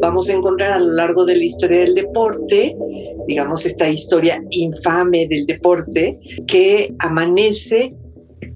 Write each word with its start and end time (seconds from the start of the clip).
Vamos 0.00 0.28
a 0.28 0.32
encontrar 0.32 0.72
a 0.72 0.78
lo 0.80 0.92
largo 0.92 1.24
de 1.24 1.36
la 1.36 1.44
historia 1.44 1.80
del 1.80 1.94
deporte, 1.94 2.76
digamos, 3.28 3.64
esta 3.64 3.88
historia 3.88 4.42
infame 4.50 5.26
del 5.28 5.46
deporte 5.46 6.18
que 6.46 6.92
amanece 6.98 7.94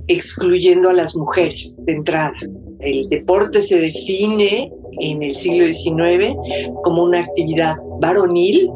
excluyendo 0.09 0.89
a 0.89 0.93
las 0.93 1.17
mujeres 1.17 1.77
de 1.81 1.93
entrada. 1.93 2.35
El 2.81 3.09
deporte 3.09 3.63
se 3.63 3.79
define 3.81 4.73
en 5.01 5.23
el 5.23 5.35
siglo 5.35 5.67
XIX 5.67 6.35
como 6.83 7.05
una 7.05 7.21
actividad 7.21 7.77
varonil. 8.01 8.71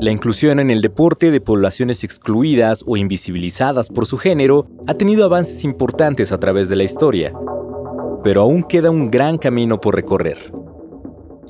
La 0.00 0.10
inclusión 0.10 0.60
en 0.60 0.70
el 0.70 0.80
deporte 0.80 1.30
de 1.30 1.40
poblaciones 1.40 2.04
excluidas 2.04 2.82
o 2.86 2.96
invisibilizadas 2.96 3.88
por 3.88 4.06
su 4.06 4.16
género 4.18 4.66
ha 4.86 4.94
tenido 4.94 5.24
avances 5.24 5.62
importantes 5.62 6.32
a 6.32 6.40
través 6.40 6.68
de 6.68 6.76
la 6.76 6.84
historia, 6.84 7.34
pero 8.22 8.42
aún 8.42 8.62
queda 8.62 8.90
un 8.90 9.10
gran 9.10 9.38
camino 9.38 9.80
por 9.80 9.94
recorrer. 9.94 10.52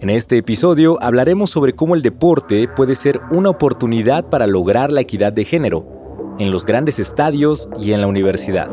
En 0.00 0.08
este 0.08 0.38
episodio 0.38 0.96
hablaremos 1.02 1.50
sobre 1.50 1.74
cómo 1.74 1.94
el 1.94 2.02
deporte 2.02 2.68
puede 2.68 2.94
ser 2.94 3.20
una 3.30 3.50
oportunidad 3.50 4.30
para 4.30 4.46
lograr 4.46 4.92
la 4.92 5.02
equidad 5.02 5.32
de 5.32 5.44
género 5.44 6.36
en 6.38 6.50
los 6.50 6.64
grandes 6.64 6.98
estadios 6.98 7.68
y 7.78 7.92
en 7.92 8.00
la 8.00 8.06
universidad. 8.06 8.70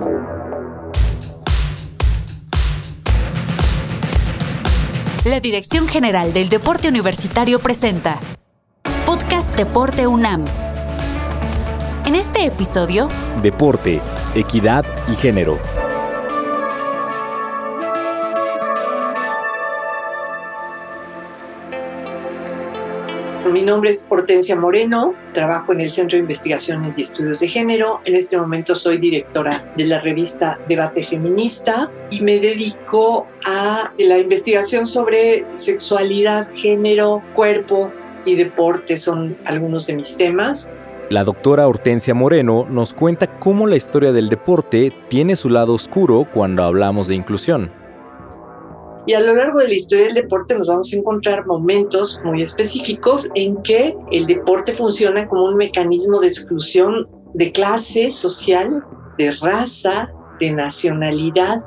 La 5.26 5.42
Dirección 5.42 5.90
General 5.90 6.32
del 6.32 6.48
Deporte 6.48 6.88
Universitario 6.88 7.60
presenta 7.60 8.20
Podcast 9.06 9.54
Deporte 9.58 10.08
UNAM. 10.08 10.46
En 12.06 12.16
este 12.16 12.46
episodio, 12.46 13.10
Deporte, 13.44 14.00
Equidad 14.34 14.86
y 15.12 15.16
Género. 15.16 15.60
Mi 23.52 23.62
nombre 23.62 23.92
es 23.92 24.08
Hortensia 24.10 24.58
Moreno, 24.58 25.14
trabajo 25.34 25.72
en 25.72 25.80
el 25.80 25.90
Centro 25.90 26.18
de 26.18 26.22
Investigaciones 26.22 26.98
y 26.98 27.02
Estudios 27.02 27.40
de 27.40 27.48
Género. 27.48 28.02
En 28.04 28.16
este 28.16 28.38
momento 28.38 28.76
soy 28.76 28.98
directora 28.98 29.64
de 29.78 29.86
la 29.86 30.02
revista 30.02 30.60
Debate 30.68 31.02
Feminista 31.02 31.90
y 32.12 32.22
me 32.22 32.40
dedico 32.40 33.26
a 33.46 33.94
la 34.00 34.18
investigación 34.18 34.86
sobre 34.86 35.46
sexualidad, 35.56 36.50
género, 36.56 37.24
cuerpo 37.36 37.92
y 38.26 38.36
deporte. 38.36 38.98
Son 38.98 39.38
algunos 39.46 39.88
de 39.88 39.94
mis 39.94 40.18
temas. 40.18 40.70
La 41.10 41.24
doctora 41.24 41.68
Hortensia 41.68 42.14
Moreno 42.14 42.68
nos 42.70 42.94
cuenta 42.94 43.40
cómo 43.40 43.66
la 43.66 43.78
historia 43.78 44.12
del 44.12 44.28
deporte 44.28 44.92
tiene 45.08 45.38
su 45.38 45.50
lado 45.50 45.74
oscuro 45.74 46.28
cuando 46.34 46.64
hablamos 46.64 47.08
de 47.08 47.16
inclusión. 47.16 47.72
Y 49.08 49.14
a 49.14 49.22
lo 49.22 49.34
largo 49.34 49.60
de 49.60 49.70
la 49.70 49.74
historia 49.74 50.06
del 50.06 50.16
deporte 50.16 50.58
nos 50.58 50.68
vamos 50.68 50.92
a 50.92 50.98
encontrar 50.98 51.46
momentos 51.48 52.20
muy 52.26 52.44
específicos 52.44 53.30
en 53.36 53.56
que 53.64 53.96
el 54.12 54.26
deporte 54.26 54.74
funciona 54.74 55.26
como 55.30 55.46
un 55.46 55.56
mecanismo 55.56 56.20
de 56.20 56.28
exclusión 56.28 57.08
de 57.34 57.54
clase 57.54 58.12
social, 58.12 58.84
de 59.18 59.32
raza, 59.32 60.12
de 60.42 60.52
nacionalidad, 60.52 61.64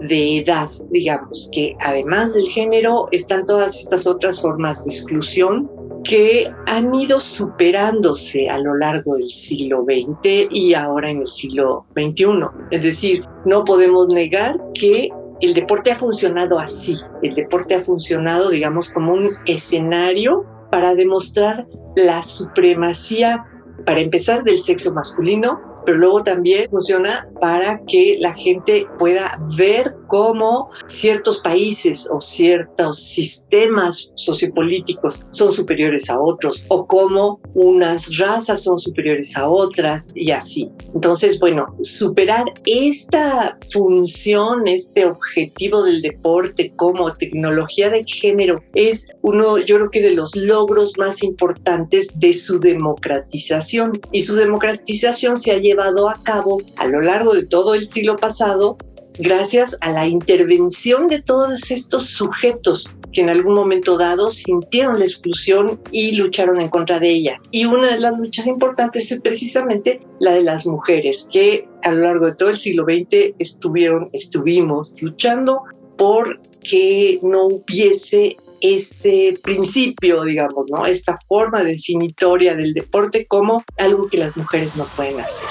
de 0.00 0.38
edad, 0.38 0.68
digamos, 0.90 1.48
que 1.50 1.76
además 1.80 2.32
del 2.32 2.46
género 2.48 3.08
están 3.10 3.44
todas 3.46 3.76
estas 3.76 4.06
otras 4.06 4.40
formas 4.40 4.84
de 4.84 4.94
exclusión 4.94 5.68
que 6.04 6.48
han 6.66 6.94
ido 6.94 7.18
superándose 7.18 8.48
a 8.48 8.58
lo 8.58 8.76
largo 8.76 9.16
del 9.16 9.28
siglo 9.28 9.84
XX 9.84 10.46
y 10.52 10.74
ahora 10.74 11.10
en 11.10 11.22
el 11.22 11.26
siglo 11.26 11.84
XXI. 11.96 12.26
Es 12.70 12.82
decir, 12.82 13.24
no 13.44 13.64
podemos 13.64 14.08
negar 14.10 14.56
que 14.72 15.10
el 15.40 15.54
deporte 15.54 15.90
ha 15.90 15.96
funcionado 15.96 16.58
así. 16.58 16.96
El 17.22 17.34
deporte 17.34 17.74
ha 17.74 17.80
funcionado, 17.80 18.50
digamos, 18.50 18.90
como 18.90 19.12
un 19.12 19.30
escenario 19.46 20.44
para 20.70 20.94
demostrar 20.94 21.66
la 21.96 22.22
supremacía, 22.22 23.44
para 23.84 24.00
empezar, 24.00 24.44
del 24.44 24.62
sexo 24.62 24.92
masculino, 24.92 25.60
pero 25.84 25.98
luego 25.98 26.24
también 26.24 26.68
funciona 26.70 27.28
para 27.40 27.80
que 27.86 28.16
la 28.20 28.34
gente 28.34 28.86
pueda 28.98 29.40
ver 29.56 29.94
cómo 30.06 30.70
ciertos 30.86 31.40
países 31.40 32.08
o 32.10 32.20
ciertos 32.20 33.02
sistemas 33.02 34.10
sociopolíticos 34.14 35.24
son 35.30 35.52
superiores 35.52 36.10
a 36.10 36.20
otros 36.20 36.64
o 36.68 36.86
cómo 36.86 37.40
unas 37.54 38.16
razas 38.18 38.62
son 38.62 38.78
superiores 38.78 39.36
a 39.36 39.48
otras 39.48 40.08
y 40.14 40.30
así. 40.30 40.70
Entonces, 40.94 41.38
bueno, 41.38 41.76
superar 41.82 42.44
esta 42.64 43.58
función, 43.72 44.66
este 44.66 45.04
objetivo 45.04 45.82
del 45.82 46.02
deporte 46.02 46.72
como 46.76 47.12
tecnología 47.12 47.90
de 47.90 48.04
género 48.04 48.56
es 48.74 49.08
uno, 49.22 49.58
yo 49.58 49.76
creo 49.76 49.90
que 49.90 50.02
de 50.02 50.12
los 50.12 50.34
logros 50.36 50.98
más 50.98 51.22
importantes 51.22 52.08
de 52.14 52.32
su 52.32 52.58
democratización. 52.58 54.00
Y 54.12 54.22
su 54.22 54.34
democratización 54.34 55.36
se 55.36 55.52
ha 55.52 55.58
llevado 55.58 56.08
a 56.08 56.22
cabo 56.22 56.60
a 56.76 56.86
lo 56.86 57.00
largo 57.00 57.25
de 57.32 57.46
todo 57.46 57.74
el 57.74 57.88
siglo 57.88 58.16
pasado 58.16 58.76
gracias 59.18 59.76
a 59.80 59.90
la 59.92 60.06
intervención 60.06 61.08
de 61.08 61.22
todos 61.22 61.70
estos 61.70 62.06
sujetos 62.10 62.90
que 63.12 63.22
en 63.22 63.30
algún 63.30 63.54
momento 63.54 63.96
dado 63.96 64.30
sintieron 64.30 64.98
la 64.98 65.06
exclusión 65.06 65.80
y 65.90 66.16
lucharon 66.16 66.60
en 66.60 66.68
contra 66.68 66.98
de 66.98 67.08
ella. 67.08 67.40
Y 67.50 67.64
una 67.64 67.94
de 67.94 68.00
las 68.00 68.18
luchas 68.18 68.46
importantes 68.46 69.10
es 69.10 69.20
precisamente 69.20 70.02
la 70.20 70.32
de 70.32 70.42
las 70.42 70.66
mujeres, 70.66 71.26
que 71.32 71.66
a 71.82 71.92
lo 71.92 72.02
largo 72.02 72.26
de 72.26 72.34
todo 72.34 72.50
el 72.50 72.58
siglo 72.58 72.84
XX 72.84 73.34
estuvieron, 73.38 74.10
estuvimos 74.12 74.94
luchando 75.00 75.62
por 75.96 76.40
que 76.60 77.18
no 77.22 77.46
hubiese 77.46 78.36
este 78.60 79.38
principio, 79.42 80.22
digamos, 80.22 80.66
¿no? 80.70 80.84
Esta 80.84 81.18
forma 81.26 81.62
definitoria 81.62 82.54
del 82.54 82.74
deporte 82.74 83.26
como 83.26 83.64
algo 83.78 84.08
que 84.08 84.18
las 84.18 84.36
mujeres 84.36 84.74
no 84.76 84.86
pueden 84.94 85.20
hacer. 85.20 85.48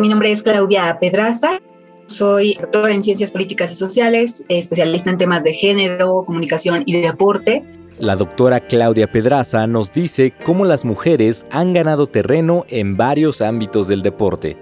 Mi 0.00 0.08
nombre 0.08 0.32
es 0.32 0.42
Claudia 0.42 0.96
Pedraza. 0.98 1.60
Soy 2.06 2.54
doctora 2.54 2.94
en 2.94 3.02
Ciencias 3.02 3.32
Políticas 3.32 3.70
y 3.72 3.74
Sociales, 3.74 4.46
especialista 4.48 5.10
en 5.10 5.18
temas 5.18 5.44
de 5.44 5.52
género, 5.52 6.24
comunicación 6.24 6.84
y 6.86 7.02
deporte. 7.02 7.62
La 7.98 8.16
doctora 8.16 8.60
Claudia 8.60 9.06
Pedraza 9.08 9.66
nos 9.66 9.92
dice 9.92 10.32
cómo 10.46 10.64
las 10.64 10.86
mujeres 10.86 11.44
han 11.50 11.74
ganado 11.74 12.06
terreno 12.06 12.64
en 12.70 12.96
varios 12.96 13.42
ámbitos 13.42 13.88
del 13.88 14.00
deporte 14.00 14.56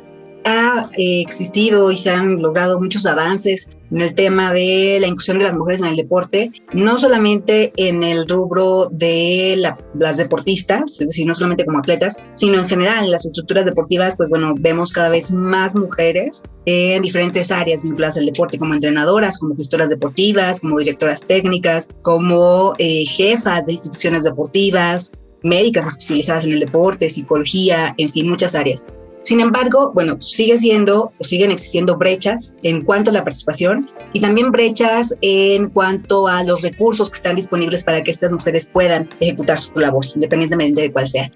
ha 0.49 0.91
eh, 0.97 1.21
existido 1.21 1.93
y 1.93 1.97
se 1.97 2.11
han 2.11 2.41
logrado 2.41 2.81
muchos 2.81 3.07
avances 3.07 3.71
en 3.91 4.03
el 4.03 4.15
tema 4.15 4.53
de 4.53 4.99
la 5.01 5.07
inclusión 5.07 5.39
de 5.39 5.45
las 5.45 5.57
mujeres 5.57 5.81
en 5.81 5.89
el 5.89 5.97
deporte, 5.97 6.51
no 6.73 6.99
solamente 6.99 7.73
en 7.77 8.03
el 8.03 8.29
rubro 8.29 8.89
de 8.91 9.61
las 9.95 10.17
deportistas, 10.17 11.01
es 11.01 11.09
decir, 11.09 11.27
no 11.27 11.35
solamente 11.35 11.65
como 11.65 11.79
atletas, 11.79 12.23
sino 12.35 12.59
en 12.59 12.67
general 12.67 13.05
en 13.05 13.11
las 13.11 13.25
estructuras 13.25 13.65
deportivas, 13.65 14.17
pues 14.17 14.31
bueno, 14.31 14.55
vemos 14.59 14.93
cada 14.93 15.09
vez 15.09 15.33
más 15.33 15.75
mujeres 15.75 16.43
en 16.67 17.01
diferentes 17.03 17.51
áreas 17.51 17.83
vinculadas 17.83 18.19
al 18.19 18.27
deporte, 18.27 18.59
como 18.59 18.75
entrenadoras, 18.75 19.39
como 19.39 19.57
gestoras 19.57 19.89
deportivas, 19.89 20.61
como 20.61 20.79
directoras 20.79 21.27
técnicas, 21.27 21.89
como 22.03 22.75
eh, 22.79 23.05
jefas 23.07 23.67
de 23.67 23.73
instituciones 23.73 24.25
deportivas, 24.25 25.13
médicas 25.43 25.87
especializadas 25.87 26.45
en 26.47 26.53
el 26.53 26.61
deporte, 26.61 27.09
psicología, 27.09 27.95
en 27.97 28.09
fin, 28.11 28.29
muchas 28.29 28.55
áreas. 28.55 28.87
Sin 29.29 29.41
embargo, 29.41 29.93
bueno, 29.93 30.17
sigue 30.23 30.57
siendo 30.57 31.13
o 31.19 31.23
siguen 31.23 31.51
existiendo 31.51 31.99
brechas 31.99 32.57
en 32.63 32.81
cuanto 32.83 33.11
a 33.11 33.13
la 33.13 33.25
participación 33.25 33.87
y 34.15 34.21
también 34.21 34.51
brechas 34.51 35.19
en 35.21 35.69
cuanto 35.69 36.29
a 36.29 36.43
los 36.43 36.63
recursos 36.63 37.11
que 37.11 37.17
están 37.17 37.37
disponibles 37.37 37.85
para 37.85 38.03
que 38.03 38.11
estas 38.11 38.33
mujeres 38.33 38.71
puedan 38.73 39.07
ejecutar 39.21 39.61
su 39.61 39.79
labor, 39.79 40.07
independientemente 40.15 40.81
de 40.81 40.91
cuál 40.91 41.09
sea. 41.09 41.31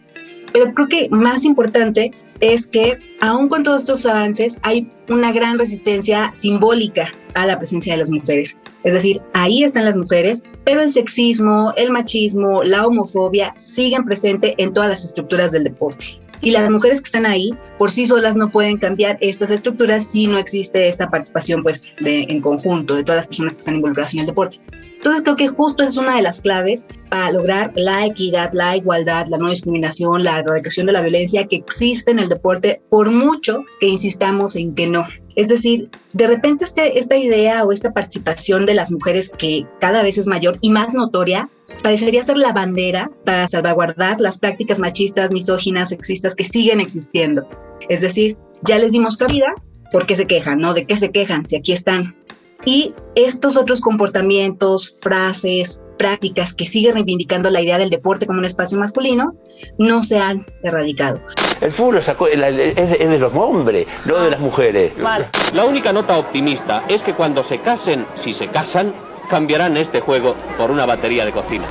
Pero 0.54 0.72
creo 0.72 0.88
que 0.88 1.08
más 1.10 1.44
importante 1.44 2.12
es 2.41 2.66
que 2.66 2.98
aún 3.20 3.50
con 3.50 3.62
todos 3.62 3.82
estos 3.82 4.06
avances 4.06 4.59
hay 4.62 4.88
una 5.10 5.30
gran 5.30 5.59
resistencia 5.59 6.33
simbólica 6.34 7.10
a 7.34 7.45
la 7.45 7.59
presencia 7.59 7.92
de 7.92 7.98
las 7.98 8.10
mujeres. 8.10 8.59
Es 8.84 8.95
decir, 8.95 9.21
ahí 9.34 9.65
están 9.65 9.84
las 9.84 9.98
mujeres, 9.98 10.42
pero 10.65 10.80
el 10.80 10.91
sexismo, 10.91 11.74
el 11.77 11.91
machismo, 11.91 12.62
la 12.62 12.86
homofobia 12.86 13.53
siguen 13.59 14.06
presentes 14.06 14.54
en 14.56 14.72
todas 14.72 14.88
las 14.88 15.04
estructuras 15.04 15.53
del 15.53 15.65
deporte 15.65 16.22
y 16.42 16.50
las 16.50 16.71
mujeres 16.71 17.00
que 17.00 17.06
están 17.06 17.24
ahí 17.24 17.50
por 17.78 17.91
sí 17.91 18.06
solas 18.06 18.36
no 18.36 18.50
pueden 18.50 18.77
cambiar 18.77 19.16
estas 19.21 19.50
estructuras 19.50 20.04
si 20.04 20.27
no 20.27 20.39
existe 20.39 20.89
esta 20.89 21.09
participación 21.09 21.62
pues 21.62 21.91
de, 22.00 22.27
en 22.28 22.41
conjunto 22.41 22.97
de 22.97 23.04
todas 23.04 23.21
las 23.21 23.28
personas 23.28 23.54
que 23.54 23.60
están 23.60 23.77
involucradas 23.77 24.12
en 24.15 24.21
el 24.21 24.27
deporte. 24.27 24.59
Entonces 24.94 25.22
creo 25.22 25.36
que 25.36 25.48
justo 25.48 25.83
es 25.83 25.97
una 25.97 26.16
de 26.16 26.22
las 26.22 26.41
claves 26.41 26.89
para 27.09 27.33
lograr 27.33 27.72
la 27.74 28.06
equidad, 28.06 28.50
la 28.53 28.77
igualdad, 28.77 29.27
la 29.28 29.39
no 29.39 29.48
discriminación, 29.48 30.22
la 30.22 30.41
erradicación 30.41 30.86
de 30.86 30.92
la 30.92 31.03
violencia 31.03 31.47
que 31.47 31.56
existe 31.56 32.10
en 32.10 32.18
el 32.18 32.28
deporte, 32.28 32.83
por 32.88 33.10
mucho 33.10 33.65
que 33.80 33.88
insistamos 33.88 34.56
en 34.56 34.74
que 34.74 34.86
no. 34.86 35.06
Es 35.37 35.49
decir, 35.49 35.89
de 36.13 36.27
repente 36.27 36.65
este, 36.65 36.99
esta 36.99 37.17
idea 37.17 37.65
o 37.65 37.73
esta 37.73 37.93
participación 37.93 38.67
de 38.67 38.75
las 38.75 38.93
mujeres 38.93 39.31
que 39.31 39.67
cada 39.81 40.03
vez 40.03 40.19
es 40.19 40.27
mayor 40.27 40.59
y 40.61 40.71
más 40.71 40.95
notoria, 40.95 41.49
parecería 41.83 42.25
ser 42.25 42.37
la 42.37 42.53
bandera 42.53 43.11
para 43.25 43.49
salvaguardar 43.49 44.21
las 44.21 44.39
prácticas 44.39 44.79
machistas, 44.79 45.33
misóginas, 45.33 45.91
sexistas 45.91 46.34
que 46.34 46.45
siguen 46.45 46.81
existiendo. 46.81 47.47
Es 47.89 48.01
decir, 48.03 48.37
ya 48.63 48.79
les 48.79 48.93
dimos 48.93 49.17
cabida, 49.17 49.55
¿por 49.91 50.07
qué 50.07 50.17
se 50.17 50.27
quejan? 50.27 50.59
¿No? 50.59 50.75
¿De 50.75 50.87
qué 50.87 50.97
se 50.97 51.11
quejan? 51.11 51.49
Si 51.49 51.57
aquí 51.57 51.73
están. 51.73 52.17
Y 52.65 52.95
estos 53.17 53.57
otros 53.57 53.81
comportamientos, 53.81 55.01
frases, 55.01 55.83
prácticas 56.03 56.53
que 56.53 56.66
siguen 56.66 56.95
reivindicando 56.95 57.49
la 57.49 57.63
idea 57.63 57.78
del 57.78 57.89
deporte 57.89 58.27
como 58.27 58.41
un 58.41 58.45
espacio 58.45 58.77
masculino, 58.77 59.34
no 59.78 60.03
se 60.03 60.19
han 60.19 60.45
erradicado. 60.65 61.21
El 61.60 61.71
fútbol 61.71 61.99
es 61.99 63.09
de 63.09 63.19
los 63.21 63.33
hombres, 63.34 63.87
no 64.04 64.21
de 64.21 64.31
las 64.31 64.41
mujeres. 64.41 64.95
La 65.54 65.65
única 65.65 65.93
nota 65.93 66.19
optimista 66.19 66.84
es 66.89 67.04
que 67.04 67.15
cuando 67.15 67.45
se 67.45 67.59
casen, 67.59 68.04
si 68.16 68.34
se 68.34 68.49
casan, 68.49 68.93
cambiarán 69.31 69.77
este 69.77 70.01
juego 70.01 70.34
por 70.59 70.72
una 70.72 70.87
batería 70.87 71.25
de 71.25 71.31
cocina. 71.31 71.66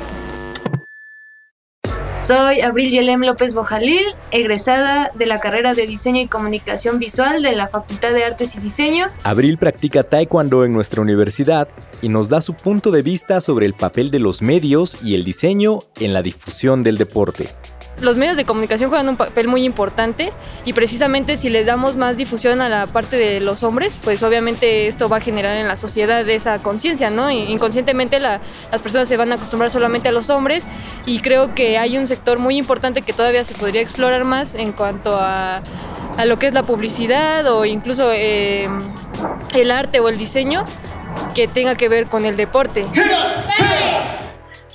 Soy 2.23 2.61
Abril 2.61 2.91
Yelem 2.91 3.21
López 3.21 3.55
Bojalil, 3.55 4.05
egresada 4.29 5.11
de 5.15 5.25
la 5.25 5.39
carrera 5.39 5.73
de 5.73 5.87
Diseño 5.87 6.21
y 6.21 6.27
Comunicación 6.27 6.99
Visual 6.99 7.41
de 7.41 7.53
la 7.53 7.67
Facultad 7.67 8.13
de 8.13 8.23
Artes 8.23 8.55
y 8.55 8.59
Diseño. 8.59 9.05
Abril 9.23 9.57
practica 9.57 10.03
taekwondo 10.03 10.63
en 10.63 10.71
nuestra 10.71 11.01
universidad 11.01 11.67
y 11.99 12.09
nos 12.09 12.29
da 12.29 12.39
su 12.39 12.53
punto 12.53 12.91
de 12.91 13.01
vista 13.01 13.41
sobre 13.41 13.65
el 13.65 13.73
papel 13.73 14.11
de 14.11 14.19
los 14.19 14.43
medios 14.43 15.03
y 15.03 15.15
el 15.15 15.23
diseño 15.23 15.79
en 15.99 16.13
la 16.13 16.21
difusión 16.21 16.83
del 16.83 16.99
deporte 16.99 17.49
los 17.99 18.17
medios 18.17 18.37
de 18.37 18.45
comunicación 18.45 18.89
juegan 18.89 19.09
un 19.09 19.17
papel 19.17 19.47
muy 19.47 19.63
importante 19.63 20.33
y 20.65 20.73
precisamente 20.73 21.37
si 21.37 21.49
les 21.49 21.65
damos 21.65 21.95
más 21.95 22.17
difusión 22.17 22.61
a 22.61 22.69
la 22.69 22.87
parte 22.87 23.17
de 23.17 23.39
los 23.39 23.63
hombres, 23.63 23.97
pues 24.01 24.23
obviamente 24.23 24.87
esto 24.87 25.09
va 25.09 25.17
a 25.17 25.19
generar 25.19 25.57
en 25.57 25.67
la 25.67 25.75
sociedad 25.75 26.27
esa 26.27 26.55
conciencia, 26.61 27.09
¿no? 27.09 27.29
Inconscientemente 27.29 28.19
las 28.19 28.41
personas 28.81 29.07
se 29.07 29.17
van 29.17 29.31
a 29.31 29.35
acostumbrar 29.35 29.71
solamente 29.71 30.09
a 30.09 30.11
los 30.11 30.29
hombres 30.29 30.65
y 31.05 31.19
creo 31.19 31.53
que 31.53 31.77
hay 31.77 31.97
un 31.97 32.07
sector 32.07 32.39
muy 32.39 32.57
importante 32.57 33.01
que 33.01 33.13
todavía 33.13 33.43
se 33.43 33.53
podría 33.53 33.81
explorar 33.81 34.23
más 34.23 34.55
en 34.55 34.71
cuanto 34.71 35.15
a, 35.15 35.61
lo 36.25 36.37
que 36.37 36.47
es 36.47 36.53
la 36.53 36.63
publicidad 36.63 37.47
o 37.47 37.65
incluso 37.65 38.11
eh, 38.13 38.65
el 39.53 39.71
arte 39.71 39.99
o 39.99 40.09
el 40.09 40.17
diseño 40.17 40.63
que 41.33 41.47
tenga 41.47 41.75
que 41.75 41.89
ver 41.89 42.07
con 42.07 42.25
el 42.25 42.35
deporte 42.35 42.83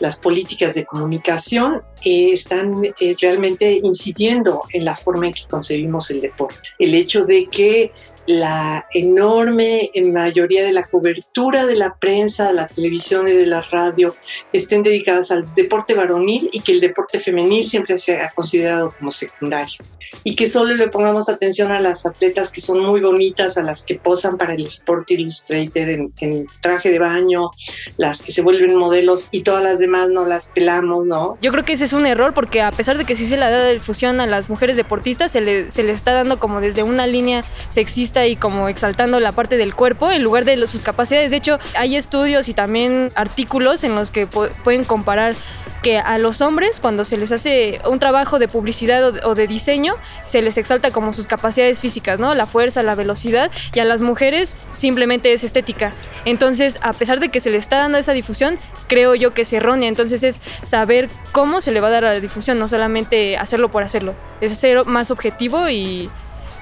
las 0.00 0.16
políticas 0.16 0.74
de 0.74 0.84
comunicación 0.84 1.82
están 2.04 2.84
eh, 2.84 3.14
realmente 3.20 3.80
incidiendo 3.82 4.60
en 4.72 4.84
la 4.84 4.96
forma 4.96 5.26
en 5.26 5.32
que 5.32 5.46
concebimos 5.48 6.10
el 6.10 6.20
deporte. 6.20 6.70
El 6.78 6.94
hecho 6.94 7.24
de 7.24 7.46
que 7.46 7.92
la 8.26 8.86
enorme 8.92 9.90
mayoría 10.12 10.64
de 10.64 10.72
la 10.72 10.86
cobertura 10.86 11.66
de 11.66 11.76
la 11.76 11.96
prensa, 11.96 12.48
de 12.48 12.54
la 12.54 12.66
televisión 12.66 13.28
y 13.28 13.32
de 13.32 13.46
la 13.46 13.62
radio 13.62 14.12
estén 14.52 14.82
dedicadas 14.82 15.30
al 15.30 15.52
deporte 15.54 15.94
varonil 15.94 16.48
y 16.52 16.60
que 16.60 16.72
el 16.72 16.80
deporte 16.80 17.20
femenil 17.20 17.68
siempre 17.68 17.98
se 17.98 18.20
ha 18.20 18.30
considerado 18.30 18.92
como 18.98 19.10
secundario 19.10 19.84
y 20.24 20.36
que 20.36 20.46
solo 20.46 20.74
le 20.74 20.88
pongamos 20.88 21.28
atención 21.28 21.72
a 21.72 21.80
las 21.80 22.06
atletas 22.06 22.50
que 22.50 22.60
son 22.60 22.80
muy 22.80 23.00
bonitas, 23.00 23.58
a 23.58 23.62
las 23.62 23.82
que 23.82 23.96
posan 23.96 24.36
para 24.36 24.54
el 24.54 24.66
Sport 24.66 25.10
Illustrated 25.10 25.88
en, 26.20 26.46
traje 26.60 26.90
de 26.90 26.98
baño, 26.98 27.50
las 27.96 28.22
que 28.22 28.32
se 28.32 28.42
vuelven 28.42 28.76
modelos 28.76 29.28
y 29.30 29.42
todas 29.42 29.62
las 29.62 29.78
demás 29.78 30.08
no 30.10 30.26
las 30.26 30.48
pelamos, 30.48 31.06
¿no? 31.06 31.38
Yo 31.40 31.50
creo 31.52 31.64
que 31.64 31.74
ese 31.74 31.84
es 31.84 31.92
un 31.92 32.06
error 32.06 32.34
porque 32.34 32.62
a 32.62 32.70
pesar 32.70 32.98
de 32.98 33.04
que 33.04 33.16
sí 33.16 33.26
se 33.26 33.36
le 33.36 33.42
da 33.42 33.68
difusión 33.68 34.20
a 34.20 34.26
las 34.26 34.48
mujeres 34.50 34.76
deportistas, 34.76 35.32
se 35.32 35.40
le, 35.40 35.70
se 35.70 35.82
le 35.82 35.92
está 35.92 36.12
dando 36.12 36.38
como 36.38 36.60
desde 36.60 36.82
una 36.82 37.06
línea 37.06 37.44
sexista 37.68 38.15
y 38.24 38.36
como 38.36 38.68
exaltando 38.68 39.20
la 39.20 39.32
parte 39.32 39.56
del 39.56 39.74
cuerpo 39.74 40.10
en 40.10 40.22
lugar 40.22 40.44
de 40.44 40.66
sus 40.66 40.82
capacidades. 40.82 41.30
De 41.30 41.36
hecho, 41.36 41.58
hay 41.76 41.96
estudios 41.96 42.48
y 42.48 42.54
también 42.54 43.12
artículos 43.14 43.84
en 43.84 43.94
los 43.94 44.10
que 44.10 44.26
pueden 44.26 44.84
comparar 44.84 45.34
que 45.82 45.98
a 45.98 46.18
los 46.18 46.40
hombres 46.40 46.80
cuando 46.80 47.04
se 47.04 47.16
les 47.16 47.30
hace 47.32 47.80
un 47.88 47.98
trabajo 47.98 48.38
de 48.38 48.48
publicidad 48.48 49.24
o 49.24 49.34
de, 49.34 49.46
diseño, 49.46 49.94
se 50.24 50.42
les 50.42 50.56
exalta 50.58 50.90
como 50.90 51.12
sus 51.12 51.26
capacidades 51.26 51.78
físicas, 51.78 52.18
¿no? 52.18 52.34
La 52.34 52.46
fuerza, 52.46 52.82
la 52.82 52.94
velocidad, 52.94 53.50
y 53.72 53.78
a 53.80 53.84
las 53.84 54.00
mujeres 54.00 54.68
simplemente 54.72 55.32
es 55.32 55.44
estética. 55.44 55.92
Entonces, 56.24 56.78
a 56.82 56.92
pesar 56.92 57.20
de 57.20 57.28
que 57.28 57.38
se 57.38 57.50
le 57.50 57.56
está 57.56 57.76
dando 57.76 57.98
esa 57.98 58.12
difusión, 58.12 58.56
creo 58.88 59.14
yo 59.14 59.32
que 59.32 59.42
es 59.42 59.52
errónea. 59.52 59.88
Entonces 59.88 60.24
es 60.24 60.40
saber 60.64 61.06
cómo 61.32 61.60
se 61.60 61.70
le 61.70 61.80
va 61.80 61.88
a 61.88 61.92
dar 61.92 62.02
la 62.02 62.20
difusión, 62.20 62.58
no 62.58 62.66
solamente 62.66 63.36
hacerlo 63.36 63.70
por 63.70 63.84
hacerlo. 63.84 64.14
Es 64.40 64.58
ser 64.58 64.86
más 64.86 65.12
objetivo 65.12 65.68
y, 65.68 66.10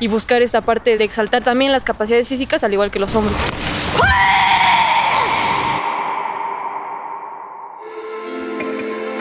y 0.05 0.09
buscar 0.09 0.43
esa 0.43 0.61
parte 0.61 0.99
de 0.99 1.05
exaltar 1.05 1.43
también 1.43 1.73
las 1.73 1.83
capacidades 1.83 2.29
físicas 2.29 2.63
al 2.63 2.75
igual 2.75 2.91
que 2.91 2.99
los 2.99 3.15
hombres. 3.15 3.37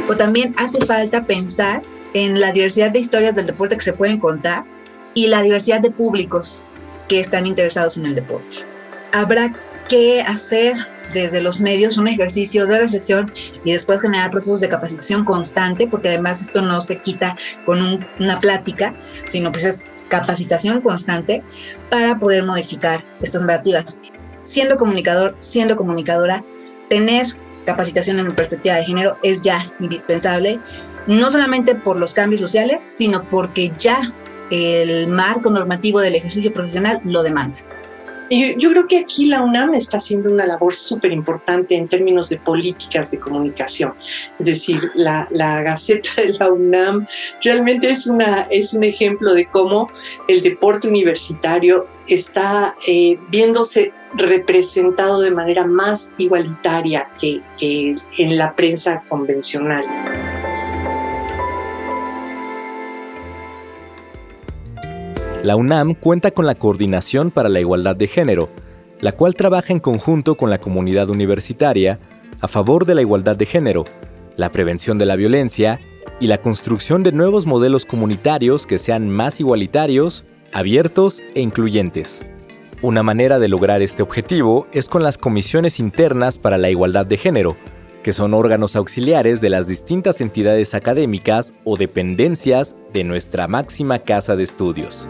o 0.09 0.17
también 0.17 0.53
hace 0.57 0.85
falta 0.85 1.25
pensar 1.25 1.81
en 2.13 2.41
la 2.41 2.51
diversidad 2.51 2.91
de 2.91 2.99
historias 2.99 3.37
del 3.37 3.47
deporte 3.47 3.77
que 3.77 3.83
se 3.83 3.93
pueden 3.93 4.19
contar 4.19 4.65
y 5.13 5.27
la 5.27 5.41
diversidad 5.41 5.79
de 5.79 5.91
públicos 5.91 6.61
que 7.07 7.21
están 7.21 7.47
interesados 7.47 7.95
en 7.95 8.07
el 8.07 8.15
deporte. 8.15 8.57
Habrá 9.13 9.53
que 9.87 10.21
hacer 10.21 10.75
desde 11.13 11.39
los 11.39 11.61
medios 11.61 11.97
un 11.97 12.09
ejercicio 12.09 12.65
de 12.65 12.79
reflexión 12.79 13.31
y 13.63 13.71
después 13.71 14.01
generar 14.01 14.31
procesos 14.31 14.59
de 14.59 14.67
capacitación 14.67 15.23
constante, 15.23 15.87
porque 15.87 16.09
además 16.09 16.41
esto 16.41 16.61
no 16.61 16.81
se 16.81 16.97
quita 16.97 17.37
con 17.65 18.05
una 18.19 18.39
plática, 18.41 18.93
sino 19.29 19.51
pues 19.53 19.63
es 19.63 19.89
capacitación 20.13 20.81
constante 20.81 21.41
para 21.89 22.19
poder 22.19 22.43
modificar 22.43 23.03
estas 23.23 23.41
narrativas. 23.41 23.97
Siendo 24.43 24.77
comunicador, 24.77 25.35
siendo 25.39 25.75
comunicadora, 25.75 26.43
tener 26.87 27.25
capacitación 27.65 28.19
en 28.19 28.35
perspectiva 28.35 28.75
de 28.75 28.85
género 28.85 29.17
es 29.23 29.41
ya 29.41 29.73
indispensable, 29.79 30.59
no 31.07 31.31
solamente 31.31 31.73
por 31.73 31.97
los 31.97 32.13
cambios 32.13 32.41
sociales, 32.41 32.83
sino 32.83 33.23
porque 33.23 33.71
ya 33.79 34.13
el 34.51 35.07
marco 35.07 35.49
normativo 35.49 35.99
del 35.99 36.13
ejercicio 36.13 36.53
profesional 36.53 37.01
lo 37.05 37.23
demanda. 37.23 37.57
Y 38.29 38.57
yo 38.57 38.71
creo 38.71 38.87
que 38.87 38.99
aquí 38.99 39.25
la 39.25 39.41
UNAM 39.41 39.73
está 39.75 39.97
haciendo 39.97 40.31
una 40.31 40.45
labor 40.45 40.73
súper 40.73 41.11
importante 41.11 41.75
en 41.75 41.87
términos 41.87 42.29
de 42.29 42.37
políticas 42.37 43.11
de 43.11 43.19
comunicación. 43.19 43.93
Es 44.39 44.45
decir, 44.45 44.91
la, 44.95 45.27
la, 45.31 45.61
Gaceta 45.61 46.21
de 46.21 46.33
la 46.33 46.51
UNAM 46.51 47.05
realmente 47.43 47.89
es, 47.89 48.07
una, 48.07 48.47
es 48.49 48.73
un 48.73 48.83
ejemplo 48.83 49.33
de 49.33 49.45
cómo 49.45 49.89
el 50.27 50.41
deporte 50.41 50.87
universitario 50.87 51.87
está 52.07 52.75
eh, 52.87 53.17
viéndose 53.29 53.91
representado 54.15 55.21
de 55.21 55.31
manera 55.31 55.65
más 55.65 56.13
igualitaria 56.17 57.09
que, 57.19 57.41
que 57.57 57.95
en 58.17 58.37
la 58.37 58.55
prensa 58.55 59.03
convencional. 59.07 59.85
La 65.43 65.57
UNAM 65.57 65.95
cuenta 65.95 66.31
con 66.31 66.45
la 66.45 66.55
Coordinación 66.55 67.29
para 67.29 67.49
la 67.49 67.59
Igualdad 67.59 67.97
de 67.97 68.07
Género, 68.07 68.47
la 69.01 69.11
cual 69.11 69.35
trabaja 69.35 69.73
en 69.73 69.79
conjunto 69.79 70.35
con 70.35 70.49
la 70.49 70.61
comunidad 70.61 71.09
universitaria 71.09 71.99
a 72.39 72.47
favor 72.47 72.85
de 72.85 72.95
la 72.95 73.01
igualdad 73.01 73.35
de 73.35 73.45
género, 73.45 73.83
la 74.37 74.53
prevención 74.53 74.97
de 74.97 75.05
la 75.05 75.17
violencia 75.17 75.81
y 76.21 76.27
la 76.27 76.37
construcción 76.37 77.03
de 77.03 77.11
nuevos 77.11 77.45
modelos 77.45 77.83
comunitarios 77.83 78.65
que 78.65 78.77
sean 78.77 79.09
más 79.09 79.41
igualitarios, 79.41 80.23
abiertos 80.53 81.21
e 81.35 81.41
incluyentes. 81.41 82.25
Una 82.81 83.03
manera 83.03 83.37
de 83.37 83.49
lograr 83.49 83.81
este 83.81 84.01
objetivo 84.01 84.67
es 84.71 84.87
con 84.87 85.03
las 85.03 85.17
comisiones 85.17 85.77
internas 85.77 86.37
para 86.37 86.57
la 86.57 86.69
igualdad 86.69 87.05
de 87.05 87.17
género, 87.17 87.57
que 88.03 88.13
son 88.13 88.33
órganos 88.33 88.75
auxiliares 88.75 89.41
de 89.41 89.49
las 89.49 89.67
distintas 89.67 90.21
entidades 90.21 90.75
académicas 90.75 91.53
o 91.63 91.77
dependencias 91.77 92.75
de 92.93 93.03
nuestra 93.03 93.47
máxima 93.47 93.99
casa 93.99 94.35
de 94.35 94.43
estudios. 94.43 95.07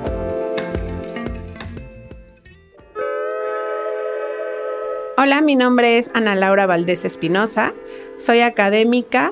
Hola, 5.18 5.42
mi 5.42 5.56
nombre 5.56 5.98
es 5.98 6.12
Ana 6.14 6.36
Laura 6.36 6.66
Valdés 6.66 7.06
Espinosa, 7.06 7.74
soy 8.18 8.42
académica 8.42 9.32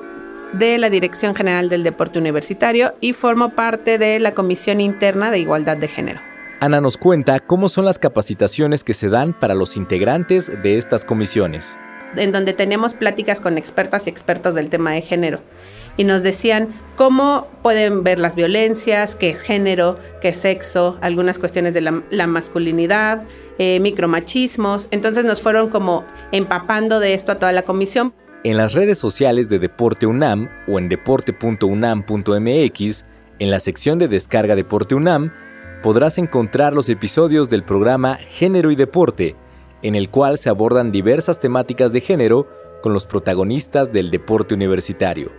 de 0.52 0.78
la 0.78 0.90
Dirección 0.90 1.34
General 1.34 1.68
del 1.68 1.82
Deporte 1.82 2.18
Universitario 2.18 2.94
y 3.00 3.14
formo 3.14 3.50
parte 3.50 3.98
de 3.98 4.20
la 4.20 4.32
Comisión 4.32 4.80
Interna 4.80 5.30
de 5.30 5.38
Igualdad 5.38 5.76
de 5.76 5.88
Género. 5.88 6.20
Ana 6.60 6.80
nos 6.80 6.96
cuenta 6.96 7.40
cómo 7.40 7.68
son 7.68 7.84
las 7.84 7.98
capacitaciones 7.98 8.84
que 8.84 8.94
se 8.94 9.08
dan 9.08 9.32
para 9.32 9.54
los 9.54 9.76
integrantes 9.76 10.52
de 10.62 10.78
estas 10.78 11.04
comisiones. 11.04 11.76
En 12.16 12.32
donde 12.32 12.52
tenemos 12.52 12.94
pláticas 12.94 13.40
con 13.40 13.58
expertas 13.58 14.06
y 14.06 14.10
expertos 14.10 14.54
del 14.54 14.70
tema 14.70 14.92
de 14.92 15.02
género. 15.02 15.40
Y 15.96 16.04
nos 16.04 16.22
decían 16.22 16.68
cómo 16.96 17.48
pueden 17.62 18.02
ver 18.02 18.18
las 18.18 18.34
violencias, 18.34 19.14
qué 19.14 19.30
es 19.30 19.42
género, 19.42 19.98
qué 20.20 20.30
es 20.30 20.38
sexo, 20.38 20.98
algunas 21.02 21.38
cuestiones 21.38 21.74
de 21.74 21.82
la, 21.82 22.26
masculinidad, 22.26 23.24
eh, 23.58 23.78
micromachismos. 23.80 24.88
Entonces 24.90 25.24
nos 25.24 25.42
fueron 25.42 25.68
como 25.68 26.04
empapando 26.32 26.98
de 26.98 27.14
esto 27.14 27.32
a 27.32 27.34
toda 27.34 27.52
la 27.52 27.62
comisión. 27.62 28.14
En 28.44 28.56
las 28.56 28.72
redes 28.72 28.98
sociales 28.98 29.48
de 29.48 29.60
Deporte 29.60 30.06
UNAM 30.06 30.48
o 30.66 30.78
en 30.78 30.88
deporte.unam.mx, 30.88 33.04
en 33.38 33.50
la 33.50 33.60
sección 33.60 33.98
de 33.98 34.08
Descarga 34.08 34.56
Deporte 34.56 34.94
UNAM, 34.94 35.30
podrás 35.82 36.18
encontrar 36.18 36.72
los 36.72 36.88
episodios 36.88 37.50
del 37.50 37.64
programa 37.64 38.16
Género 38.16 38.70
y 38.70 38.76
Deporte, 38.76 39.36
en 39.82 39.94
el 39.94 40.08
cual 40.08 40.38
se 40.38 40.48
abordan 40.48 40.92
diversas 40.92 41.40
temáticas 41.40 41.92
de 41.92 42.00
género 42.00 42.48
con 42.82 42.92
los 42.92 43.06
protagonistas 43.06 43.92
del 43.92 44.10
deporte 44.10 44.54
universitario. 44.54 45.30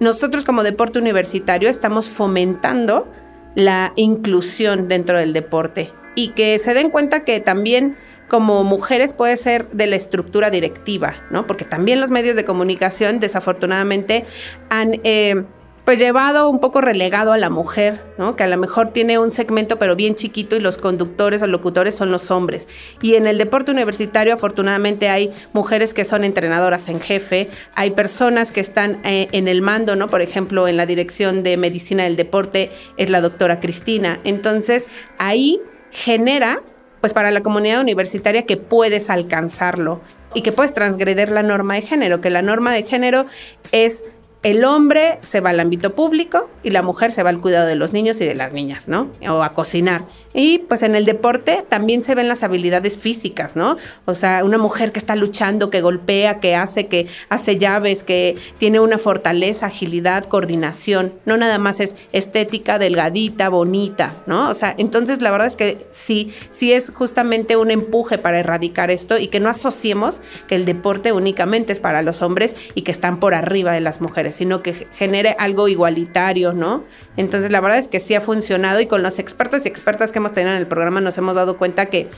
Nosotros 0.00 0.44
como 0.44 0.62
deporte 0.62 0.98
universitario 0.98 1.68
estamos 1.68 2.08
fomentando 2.08 3.06
la 3.54 3.92
inclusión 3.96 4.88
dentro 4.88 5.18
del 5.18 5.32
deporte 5.32 5.92
y 6.14 6.30
que 6.30 6.58
se 6.58 6.74
den 6.74 6.90
cuenta 6.90 7.24
que 7.24 7.40
también 7.40 7.96
como 8.28 8.64
mujeres 8.64 9.12
puede 9.12 9.36
ser 9.36 9.70
de 9.70 9.86
la 9.86 9.96
estructura 9.96 10.50
directiva, 10.50 11.14
¿no? 11.30 11.46
Porque 11.46 11.64
también 11.64 12.00
los 12.00 12.10
medios 12.10 12.36
de 12.36 12.44
comunicación 12.44 13.20
desafortunadamente 13.20 14.24
han 14.68 15.00
eh, 15.04 15.44
pues 15.86 16.00
llevado 16.00 16.50
un 16.50 16.58
poco 16.58 16.80
relegado 16.80 17.32
a 17.32 17.38
la 17.38 17.48
mujer, 17.48 18.02
¿no? 18.18 18.34
Que 18.34 18.42
a 18.42 18.48
lo 18.48 18.56
mejor 18.56 18.92
tiene 18.92 19.20
un 19.20 19.30
segmento 19.30 19.78
pero 19.78 19.94
bien 19.94 20.16
chiquito 20.16 20.56
y 20.56 20.60
los 20.60 20.78
conductores 20.78 21.42
o 21.42 21.46
locutores 21.46 21.94
son 21.94 22.10
los 22.10 22.32
hombres. 22.32 22.66
Y 23.00 23.14
en 23.14 23.28
el 23.28 23.38
deporte 23.38 23.70
universitario 23.70 24.34
afortunadamente 24.34 25.08
hay 25.08 25.32
mujeres 25.52 25.94
que 25.94 26.04
son 26.04 26.24
entrenadoras 26.24 26.88
en 26.88 26.98
jefe, 26.98 27.48
hay 27.76 27.92
personas 27.92 28.50
que 28.50 28.60
están 28.60 28.98
eh, 29.04 29.28
en 29.30 29.46
el 29.46 29.62
mando, 29.62 29.94
¿no? 29.94 30.08
Por 30.08 30.22
ejemplo, 30.22 30.66
en 30.66 30.76
la 30.76 30.86
dirección 30.86 31.44
de 31.44 31.56
medicina 31.56 32.02
del 32.02 32.16
deporte 32.16 32.72
es 32.96 33.08
la 33.08 33.20
doctora 33.20 33.60
Cristina. 33.60 34.18
Entonces, 34.24 34.88
ahí 35.18 35.60
genera 35.92 36.64
pues 37.00 37.14
para 37.14 37.30
la 37.30 37.42
comunidad 37.42 37.80
universitaria 37.80 38.46
que 38.46 38.56
puedes 38.56 39.10
alcanzarlo 39.10 40.00
y 40.34 40.42
que 40.42 40.50
puedes 40.50 40.72
transgredir 40.72 41.30
la 41.30 41.44
norma 41.44 41.74
de 41.74 41.82
género, 41.82 42.20
que 42.20 42.30
la 42.30 42.42
norma 42.42 42.72
de 42.72 42.82
género 42.82 43.24
es 43.70 44.10
el 44.46 44.64
hombre 44.64 45.18
se 45.22 45.40
va 45.40 45.50
al 45.50 45.58
ámbito 45.58 45.96
público 45.96 46.48
y 46.62 46.70
la 46.70 46.80
mujer 46.80 47.10
se 47.10 47.24
va 47.24 47.30
al 47.30 47.40
cuidado 47.40 47.66
de 47.66 47.74
los 47.74 47.92
niños 47.92 48.20
y 48.20 48.26
de 48.26 48.36
las 48.36 48.52
niñas, 48.52 48.86
¿no? 48.86 49.10
O 49.28 49.42
a 49.42 49.50
cocinar. 49.50 50.04
Y 50.34 50.58
pues 50.58 50.84
en 50.84 50.94
el 50.94 51.04
deporte 51.04 51.64
también 51.68 52.00
se 52.04 52.14
ven 52.14 52.28
las 52.28 52.44
habilidades 52.44 52.96
físicas, 52.96 53.56
¿no? 53.56 53.76
O 54.04 54.14
sea, 54.14 54.44
una 54.44 54.56
mujer 54.56 54.92
que 54.92 55.00
está 55.00 55.16
luchando, 55.16 55.68
que 55.68 55.80
golpea, 55.80 56.38
que 56.38 56.54
hace, 56.54 56.86
que 56.86 57.08
hace 57.28 57.58
llaves, 57.58 58.04
que 58.04 58.36
tiene 58.56 58.78
una 58.78 58.98
fortaleza, 58.98 59.66
agilidad, 59.66 60.26
coordinación. 60.26 61.12
No 61.24 61.36
nada 61.36 61.58
más 61.58 61.80
es 61.80 61.96
estética, 62.12 62.78
delgadita, 62.78 63.48
bonita, 63.48 64.14
¿no? 64.26 64.48
O 64.48 64.54
sea, 64.54 64.76
entonces 64.78 65.22
la 65.22 65.32
verdad 65.32 65.48
es 65.48 65.56
que 65.56 65.88
sí, 65.90 66.32
sí 66.52 66.72
es 66.72 66.92
justamente 66.94 67.56
un 67.56 67.72
empuje 67.72 68.16
para 68.16 68.38
erradicar 68.38 68.92
esto 68.92 69.18
y 69.18 69.26
que 69.26 69.40
no 69.40 69.48
asociemos 69.48 70.20
que 70.46 70.54
el 70.54 70.66
deporte 70.66 71.10
únicamente 71.10 71.72
es 71.72 71.80
para 71.80 72.02
los 72.02 72.22
hombres 72.22 72.54
y 72.76 72.82
que 72.82 72.92
están 72.92 73.18
por 73.18 73.34
arriba 73.34 73.72
de 73.72 73.80
las 73.80 74.00
mujeres 74.00 74.35
sino 74.36 74.62
que 74.62 74.72
genere 74.72 75.34
algo 75.38 75.68
igualitario, 75.68 76.52
¿no? 76.52 76.82
Entonces 77.16 77.50
la 77.50 77.60
verdad 77.60 77.78
es 77.78 77.88
que 77.88 78.00
sí 78.00 78.14
ha 78.14 78.20
funcionado 78.20 78.80
y 78.80 78.86
con 78.86 79.02
los 79.02 79.18
expertos 79.18 79.64
y 79.64 79.68
expertas 79.68 80.12
que 80.12 80.18
hemos 80.18 80.32
tenido 80.32 80.52
en 80.52 80.58
el 80.58 80.66
programa 80.66 81.00
nos 81.00 81.16
hemos 81.18 81.34
dado 81.34 81.56
cuenta 81.56 81.86
que 81.86 82.08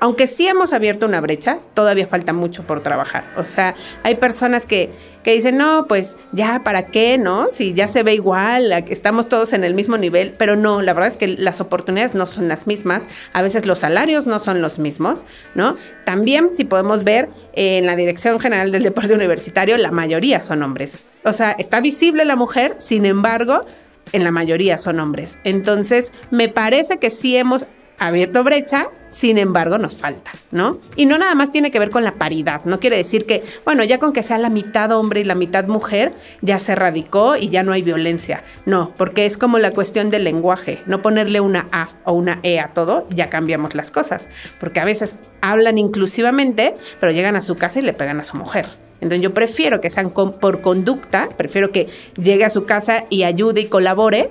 aunque 0.00 0.26
sí 0.26 0.48
hemos 0.48 0.72
abierto 0.72 1.06
una 1.06 1.20
brecha, 1.20 1.58
todavía 1.74 2.06
falta 2.06 2.32
mucho 2.32 2.66
por 2.66 2.82
trabajar. 2.82 3.24
O 3.36 3.44
sea, 3.44 3.74
hay 4.02 4.14
personas 4.14 4.64
que, 4.64 4.90
que 5.22 5.34
dicen, 5.34 5.58
no, 5.58 5.86
pues 5.86 6.16
ya, 6.32 6.62
¿para 6.64 6.86
qué? 6.86 7.18
¿No? 7.18 7.48
Si 7.50 7.74
ya 7.74 7.86
se 7.86 8.02
ve 8.02 8.14
igual, 8.14 8.72
estamos 8.88 9.28
todos 9.28 9.52
en 9.52 9.62
el 9.62 9.74
mismo 9.74 9.98
nivel, 9.98 10.32
pero 10.38 10.56
no, 10.56 10.80
la 10.80 10.94
verdad 10.94 11.10
es 11.10 11.18
que 11.18 11.28
las 11.28 11.60
oportunidades 11.60 12.14
no 12.14 12.26
son 12.26 12.48
las 12.48 12.66
mismas, 12.66 13.04
a 13.34 13.42
veces 13.42 13.66
los 13.66 13.80
salarios 13.80 14.26
no 14.26 14.40
son 14.40 14.62
los 14.62 14.78
mismos, 14.78 15.24
¿no? 15.54 15.76
También, 16.06 16.52
si 16.52 16.64
podemos 16.64 17.04
ver, 17.04 17.28
en 17.52 17.86
la 17.86 17.94
Dirección 17.94 18.40
General 18.40 18.72
del 18.72 18.82
Deporte 18.82 19.12
Universitario, 19.12 19.76
la 19.76 19.90
mayoría 19.90 20.40
son 20.40 20.62
hombres. 20.62 21.04
O 21.24 21.34
sea, 21.34 21.52
está 21.52 21.80
visible 21.80 22.24
la 22.24 22.36
mujer, 22.36 22.76
sin 22.78 23.04
embargo, 23.04 23.66
en 24.12 24.24
la 24.24 24.30
mayoría 24.30 24.78
son 24.78 24.98
hombres. 24.98 25.38
Entonces, 25.44 26.10
me 26.30 26.48
parece 26.48 26.98
que 26.98 27.10
sí 27.10 27.36
hemos 27.36 27.66
abierto 28.00 28.42
brecha, 28.42 28.88
sin 29.10 29.38
embargo 29.38 29.78
nos 29.78 29.96
falta, 29.96 30.32
¿no? 30.50 30.78
Y 30.96 31.06
no 31.06 31.18
nada 31.18 31.34
más 31.34 31.52
tiene 31.52 31.70
que 31.70 31.78
ver 31.78 31.90
con 31.90 32.02
la 32.02 32.14
paridad, 32.14 32.64
no 32.64 32.80
quiere 32.80 32.96
decir 32.96 33.26
que, 33.26 33.44
bueno, 33.64 33.84
ya 33.84 33.98
con 33.98 34.12
que 34.12 34.22
sea 34.22 34.38
la 34.38 34.48
mitad 34.48 34.90
hombre 34.92 35.20
y 35.20 35.24
la 35.24 35.34
mitad 35.34 35.66
mujer, 35.66 36.14
ya 36.40 36.58
se 36.58 36.74
radicó 36.74 37.36
y 37.36 37.50
ya 37.50 37.62
no 37.62 37.72
hay 37.72 37.82
violencia, 37.82 38.42
no, 38.64 38.92
porque 38.96 39.26
es 39.26 39.36
como 39.36 39.58
la 39.58 39.72
cuestión 39.72 40.10
del 40.10 40.24
lenguaje, 40.24 40.82
no 40.86 41.02
ponerle 41.02 41.40
una 41.40 41.66
A 41.72 41.90
o 42.04 42.14
una 42.14 42.40
E 42.42 42.58
a 42.58 42.68
todo, 42.68 43.04
ya 43.10 43.28
cambiamos 43.28 43.74
las 43.74 43.90
cosas, 43.90 44.28
porque 44.58 44.80
a 44.80 44.84
veces 44.84 45.18
hablan 45.42 45.76
inclusivamente, 45.76 46.74
pero 46.98 47.12
llegan 47.12 47.36
a 47.36 47.42
su 47.42 47.54
casa 47.54 47.80
y 47.80 47.82
le 47.82 47.92
pegan 47.92 48.18
a 48.18 48.24
su 48.24 48.36
mujer. 48.36 48.66
Entonces 49.02 49.22
yo 49.22 49.32
prefiero 49.32 49.80
que 49.80 49.90
sean 49.90 50.10
por 50.10 50.60
conducta, 50.62 51.28
prefiero 51.36 51.70
que 51.70 51.86
llegue 52.16 52.44
a 52.44 52.50
su 52.50 52.64
casa 52.64 53.04
y 53.08 53.24
ayude 53.24 53.62
y 53.62 53.66
colabore, 53.66 54.30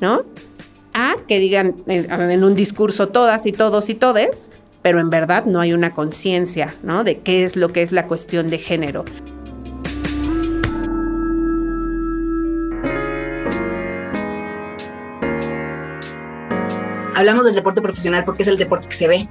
¿no? 0.00 0.22
A 0.94 1.14
que 1.26 1.38
digan 1.38 1.74
en, 1.86 2.44
un 2.44 2.54
discurso 2.54 3.08
todas 3.08 3.46
y 3.46 3.52
todos 3.52 3.88
y 3.88 3.94
todes, 3.94 4.50
pero 4.82 5.00
en 5.00 5.10
verdad 5.10 5.44
no 5.44 5.60
hay 5.60 5.72
una 5.72 5.90
conciencia 5.90 6.72
¿no? 6.82 7.04
de 7.04 7.18
qué 7.18 7.44
es 7.44 7.56
lo 7.56 7.68
que 7.68 7.82
es 7.82 7.92
la 7.92 8.06
cuestión 8.06 8.46
de 8.48 8.58
género. 8.58 9.04
Hablamos 17.14 17.44
del 17.44 17.56
deporte 17.56 17.82
profesional 17.82 18.24
porque 18.24 18.42
es 18.42 18.48
el 18.48 18.56
deporte 18.56 18.86
que 18.88 18.94
se 18.94 19.08
ve, 19.08 19.28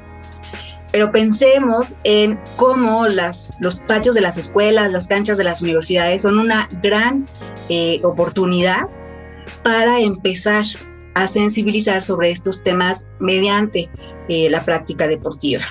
pero 0.91 1.11
pensemos 1.11 1.95
en 2.03 2.39
cómo 2.57 3.07
las, 3.07 3.53
los 3.59 3.79
patios 3.79 4.13
de 4.13 4.21
las 4.21 4.37
escuelas, 4.37 4.91
las 4.91 5.07
canchas 5.07 5.37
de 5.37 5.45
las 5.45 5.61
universidades 5.61 6.21
son 6.21 6.37
una 6.37 6.67
gran 6.81 7.25
eh, 7.69 7.99
oportunidad 8.03 8.87
para 9.63 9.99
empezar 9.99 10.65
a 11.23 11.27
sensibilizar 11.27 12.03
sobre 12.03 12.29
estos 12.29 12.63
temas 12.63 13.09
mediante 13.19 13.89
eh, 14.29 14.49
la 14.49 14.61
práctica 14.61 15.07
deportiva. 15.07 15.63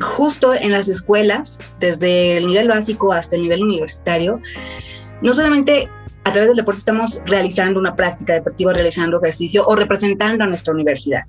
Justo 0.00 0.54
en 0.54 0.72
las 0.72 0.88
escuelas, 0.88 1.58
desde 1.80 2.36
el 2.36 2.46
nivel 2.46 2.68
básico 2.68 3.12
hasta 3.12 3.36
el 3.36 3.42
nivel 3.42 3.62
universitario, 3.62 4.40
no 5.22 5.32
solamente 5.32 5.88
a 6.24 6.32
través 6.32 6.48
del 6.48 6.56
deporte 6.56 6.78
estamos 6.78 7.22
realizando 7.24 7.78
una 7.78 7.94
práctica 7.94 8.34
deportiva, 8.34 8.72
realizando 8.72 9.18
ejercicio 9.18 9.66
o 9.66 9.76
representando 9.76 10.44
a 10.44 10.46
nuestra 10.46 10.74
universidad. 10.74 11.22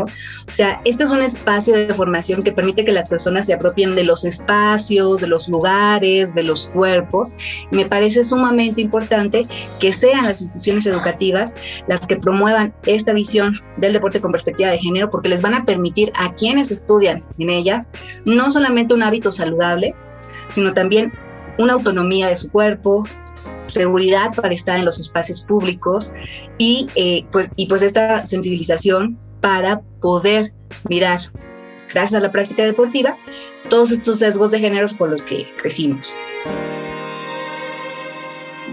O 0.00 0.52
sea, 0.52 0.80
este 0.84 1.04
es 1.04 1.10
un 1.10 1.20
espacio 1.20 1.74
de 1.74 1.94
formación 1.94 2.42
que 2.42 2.52
permite 2.52 2.84
que 2.84 2.92
las 2.92 3.08
personas 3.08 3.46
se 3.46 3.54
apropien 3.54 3.94
de 3.94 4.04
los 4.04 4.24
espacios, 4.24 5.20
de 5.20 5.26
los 5.26 5.48
lugares, 5.48 6.34
de 6.34 6.42
los 6.42 6.70
cuerpos. 6.70 7.36
Y 7.70 7.76
me 7.76 7.86
parece 7.86 8.24
sumamente 8.24 8.80
importante 8.80 9.46
que 9.80 9.92
sean 9.92 10.24
las 10.24 10.40
instituciones 10.40 10.86
educativas 10.86 11.54
las 11.86 12.06
que 12.06 12.16
promuevan 12.16 12.74
esta 12.86 13.12
visión 13.12 13.60
del 13.76 13.92
deporte 13.92 14.20
con 14.20 14.32
perspectiva 14.32 14.70
de 14.70 14.78
género, 14.78 15.10
porque 15.10 15.28
les 15.28 15.42
van 15.42 15.54
a 15.54 15.64
permitir 15.64 16.12
a 16.14 16.34
quienes 16.34 16.70
estudian 16.70 17.24
en 17.38 17.50
ellas 17.50 17.90
no 18.24 18.50
solamente 18.50 18.94
un 18.94 19.02
hábito 19.02 19.32
saludable, 19.32 19.94
sino 20.50 20.72
también 20.72 21.12
una 21.58 21.74
autonomía 21.74 22.28
de 22.28 22.36
su 22.36 22.50
cuerpo, 22.50 23.04
seguridad 23.66 24.34
para 24.34 24.54
estar 24.54 24.78
en 24.78 24.84
los 24.84 25.00
espacios 25.00 25.42
públicos 25.42 26.12
y, 26.58 26.88
eh, 26.94 27.24
pues, 27.32 27.50
y 27.56 27.66
pues 27.66 27.82
esta 27.82 28.24
sensibilización 28.26 29.18
para 29.42 29.82
poder 30.00 30.52
mirar, 30.88 31.20
gracias 31.92 32.14
a 32.14 32.22
la 32.22 32.32
práctica 32.32 32.64
deportiva, 32.64 33.18
todos 33.68 33.90
estos 33.90 34.20
sesgos 34.20 34.52
de 34.52 34.60
géneros 34.60 34.94
por 34.94 35.10
los 35.10 35.22
que 35.22 35.46
crecimos. 35.60 36.16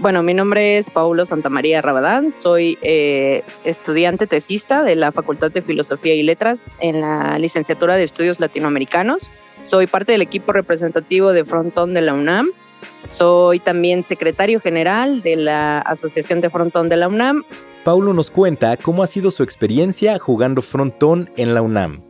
Bueno, 0.00 0.22
mi 0.22 0.32
nombre 0.32 0.78
es 0.78 0.88
Paulo 0.88 1.26
Santamaría 1.26 1.82
Rabadán, 1.82 2.32
soy 2.32 2.78
eh, 2.80 3.42
estudiante 3.64 4.26
tesista 4.26 4.82
de 4.82 4.96
la 4.96 5.12
Facultad 5.12 5.50
de 5.50 5.60
Filosofía 5.60 6.14
y 6.14 6.22
Letras 6.22 6.62
en 6.78 7.02
la 7.02 7.38
licenciatura 7.38 7.96
de 7.96 8.04
Estudios 8.04 8.40
Latinoamericanos. 8.40 9.30
Soy 9.62 9.86
parte 9.86 10.12
del 10.12 10.22
equipo 10.22 10.52
representativo 10.52 11.34
de 11.34 11.44
Frontón 11.44 11.92
de 11.92 12.00
la 12.00 12.14
UNAM. 12.14 12.48
Soy 13.08 13.60
también 13.60 14.02
secretario 14.02 14.58
general 14.60 15.20
de 15.20 15.36
la 15.36 15.80
Asociación 15.80 16.40
de 16.40 16.48
Frontón 16.48 16.88
de 16.88 16.96
la 16.96 17.08
UNAM 17.08 17.44
Paulo 17.84 18.12
nos 18.12 18.30
cuenta 18.30 18.76
cómo 18.76 19.02
ha 19.02 19.06
sido 19.06 19.30
su 19.30 19.42
experiencia 19.42 20.18
jugando 20.18 20.60
frontón 20.60 21.30
en 21.36 21.54
la 21.54 21.62
UNAM. 21.62 22.02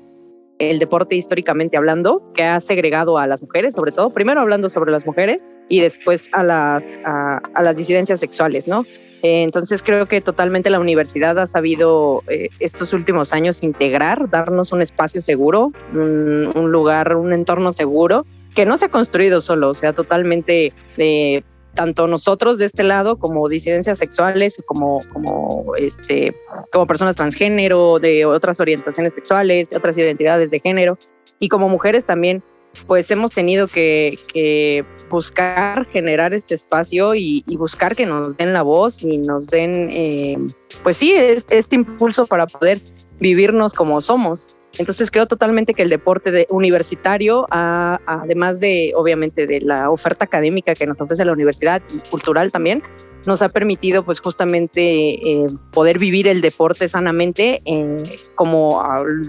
El 0.59 0.81
deporte 0.81 1.15
históricamente 1.15 1.77
hablando, 1.77 2.33
que 2.35 2.43
ha 2.43 2.61
segregado 2.61 3.19
a 3.19 3.29
las 3.29 3.41
mujeres, 3.41 3.75
sobre 3.75 3.93
todo, 3.93 4.11
primero 4.11 4.41
hablando 4.41 4.69
sobre 4.69 4.91
las 4.91 5.07
mujeres 5.07 5.45
y 5.69 5.81
después 5.81 6.29
a 6.33 6.43
las, 6.43 6.99
a, 7.05 7.63
las 7.63 7.77
disidencias 7.77 8.19
sexuales, 8.19 8.67
¿no? 8.67 8.85
Eh, 9.23 9.43
entonces 9.43 9.83
creo 9.83 10.07
que 10.07 10.21
totalmente 10.21 10.71
la 10.71 10.81
universidad 10.81 11.39
ha 11.39 11.47
sabido 11.47 12.25
eh, 12.29 12.49
estos 12.59 12.93
últimos 12.93 13.33
años 13.33 13.63
integrar, 13.63 14.29
darnos 14.29 14.73
un 14.73 14.83
espacio 14.83 15.21
seguro, 15.21 15.73
un, 15.95 16.73
lugar, 16.73 17.15
un 17.15 17.33
entorno 17.33 17.71
seguro 17.73 18.27
que 18.57 18.67
no 18.67 18.77
se 18.77 18.87
ha 18.87 18.89
construido 18.89 19.41
solo, 19.41 19.71
o 19.71 19.75
sea, 19.75 19.93
totalmente 19.93 20.73
eh, 20.97 21.43
tanto 21.75 22.07
nosotros 22.07 22.59
de 22.59 22.67
este 22.67 22.83
lado 22.83 23.19
como 23.19 23.49
disidencias 23.49 23.99
sexuales, 23.99 24.63
como, 24.67 24.99
como, 25.13 25.73
este, 25.77 26.35
como 26.73 26.87
personas 26.87 27.17
transgénero, 27.17 27.99
de 27.99 28.25
otras 28.27 28.61
orientaciones 28.61 29.15
sexuales, 29.15 29.71
de 29.71 29.77
otras 29.77 29.97
identidades 29.99 30.51
de 30.51 30.61
género, 30.61 30.99
y 31.39 31.49
como 31.49 31.69
mujeres 31.69 32.05
también, 32.05 32.43
pues 32.87 33.11
hemos 33.11 33.33
tenido 33.33 33.67
que, 33.67 34.85
buscar 35.09 35.87
generar 35.87 36.33
este 36.35 36.55
espacio 36.55 37.15
y, 37.15 37.45
buscar 37.57 37.97
que 37.97 38.07
nos 38.07 38.37
den 38.37 38.53
la 38.53 38.63
voz 38.63 39.03
y 39.03 39.19
nos 39.19 39.49
den, 39.49 39.91
eh, 39.91 40.39
pues 40.83 40.97
sí, 40.97 41.13
este 41.13 41.75
impulso 41.77 42.27
para 42.27 42.47
poder 42.47 42.79
vivirnos 43.19 43.75
como 43.75 44.01
somos. 44.03 44.57
Entonces 44.79 45.11
creo 45.11 45.27
totalmente 45.27 45.75
que 45.75 45.83
el 45.83 45.91
deporte 45.91 46.47
universitario, 46.49 47.47
además 47.51 48.61
de 48.61 48.93
obviamente 48.95 49.47
de 49.47 49.61
la 49.61 49.91
oferta 49.91 50.25
académica 50.25 50.75
que 50.75 50.87
nos 50.87 51.01
ofrece 51.01 51.25
la 51.25 51.33
universidad 51.33 51.83
y 51.93 51.99
cultural 52.09 52.53
también, 52.53 52.83
nos 53.27 53.43
ha 53.43 53.49
permitido 53.49 54.05
pues 54.05 54.21
justamente 54.21 54.83
eh, 54.83 55.47
poder 55.73 55.99
vivir 55.99 56.29
el 56.29 56.41
deporte 56.41 56.89
sanamente 56.89 57.63
eh, 57.65 58.21
como 58.35 58.83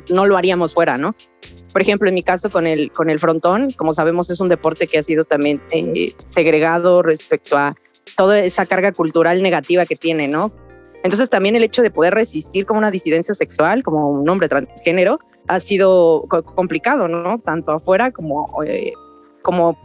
no 0.09 0.25
lo 0.25 0.37
haríamos 0.37 0.73
fuera, 0.73 0.97
¿no? 0.97 1.15
Por 1.73 1.81
ejemplo, 1.81 2.07
en 2.07 2.15
mi 2.15 2.23
caso 2.23 2.49
con 2.49 2.67
el, 2.67 2.91
con 2.91 3.09
el 3.09 3.19
frontón, 3.19 3.71
como 3.71 3.93
sabemos 3.93 4.29
es 4.29 4.39
un 4.39 4.49
deporte 4.49 4.87
que 4.87 4.99
ha 4.99 5.03
sido 5.03 5.25
también 5.25 5.61
eh, 5.71 6.13
segregado 6.29 7.01
respecto 7.01 7.57
a 7.57 7.73
toda 8.15 8.39
esa 8.39 8.65
carga 8.65 8.91
cultural 8.91 9.41
negativa 9.41 9.85
que 9.85 9.95
tiene, 9.95 10.27
¿no? 10.27 10.53
Entonces 11.03 11.29
también 11.29 11.55
el 11.55 11.63
hecho 11.63 11.81
de 11.81 11.89
poder 11.89 12.13
resistir 12.13 12.65
como 12.65 12.77
una 12.77 12.91
disidencia 12.91 13.33
sexual, 13.33 13.83
como 13.83 14.09
un 14.09 14.29
hombre 14.29 14.47
transgénero, 14.49 15.19
ha 15.47 15.59
sido 15.59 16.25
complicado, 16.55 17.07
¿no? 17.07 17.39
Tanto 17.39 17.71
afuera 17.71 18.11
como 18.11 18.63
como, 19.41 19.77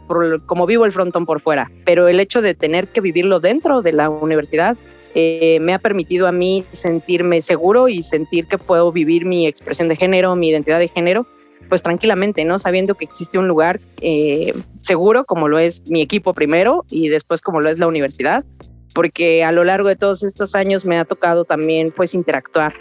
como 0.45 0.65
vivo 0.65 0.85
el 0.85 0.91
frontón 0.91 1.25
por 1.25 1.41
fuera, 1.41 1.71
pero 1.85 2.07
el 2.07 2.19
hecho 2.19 2.41
de 2.41 2.53
tener 2.53 2.89
que 2.89 3.01
vivirlo 3.01 3.39
dentro 3.39 3.81
de 3.81 3.91
la 3.91 4.09
universidad 4.09 4.77
eh, 5.15 5.59
me 5.61 5.73
ha 5.73 5.79
permitido 5.79 6.27
a 6.27 6.31
mí 6.31 6.63
sentirme 6.71 7.41
seguro 7.41 7.87
y 7.87 8.03
sentir 8.03 8.47
que 8.47 8.57
puedo 8.57 8.91
vivir 8.91 9.25
mi 9.25 9.47
expresión 9.47 9.87
de 9.87 9.95
género, 9.95 10.35
mi 10.35 10.49
identidad 10.49 10.79
de 10.79 10.89
género, 10.89 11.25
pues 11.69 11.81
tranquilamente, 11.81 12.45
¿no? 12.45 12.59
Sabiendo 12.59 12.95
que 12.95 13.05
existe 13.05 13.39
un 13.39 13.47
lugar 13.47 13.79
eh, 14.01 14.53
seguro 14.81 15.25
como 15.25 15.47
lo 15.47 15.57
es 15.57 15.89
mi 15.89 16.01
equipo 16.01 16.33
primero 16.33 16.85
y 16.89 17.09
después 17.09 17.41
como 17.41 17.61
lo 17.61 17.69
es 17.69 17.79
la 17.79 17.87
universidad, 17.87 18.45
porque 18.93 19.43
a 19.43 19.51
lo 19.51 19.63
largo 19.63 19.89
de 19.89 19.95
todos 19.95 20.23
estos 20.23 20.53
años 20.53 20.85
me 20.85 20.99
ha 20.99 21.05
tocado 21.05 21.45
también 21.45 21.91
pues 21.95 22.13
interactuar 22.13 22.73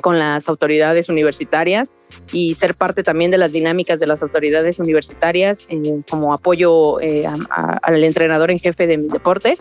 con 0.00 0.18
las 0.18 0.48
autoridades 0.48 1.08
universitarias 1.08 1.90
y 2.32 2.54
ser 2.54 2.74
parte 2.74 3.02
también 3.02 3.30
de 3.30 3.38
las 3.38 3.52
dinámicas 3.52 3.98
de 3.98 4.06
las 4.06 4.22
autoridades 4.22 4.78
universitarias 4.78 5.60
eh, 5.68 6.02
como 6.08 6.34
apoyo 6.34 7.00
eh, 7.00 7.26
al 7.26 8.04
entrenador 8.04 8.50
en 8.50 8.58
jefe 8.58 8.86
de 8.86 8.98
mi 8.98 9.08
deporte. 9.08 9.56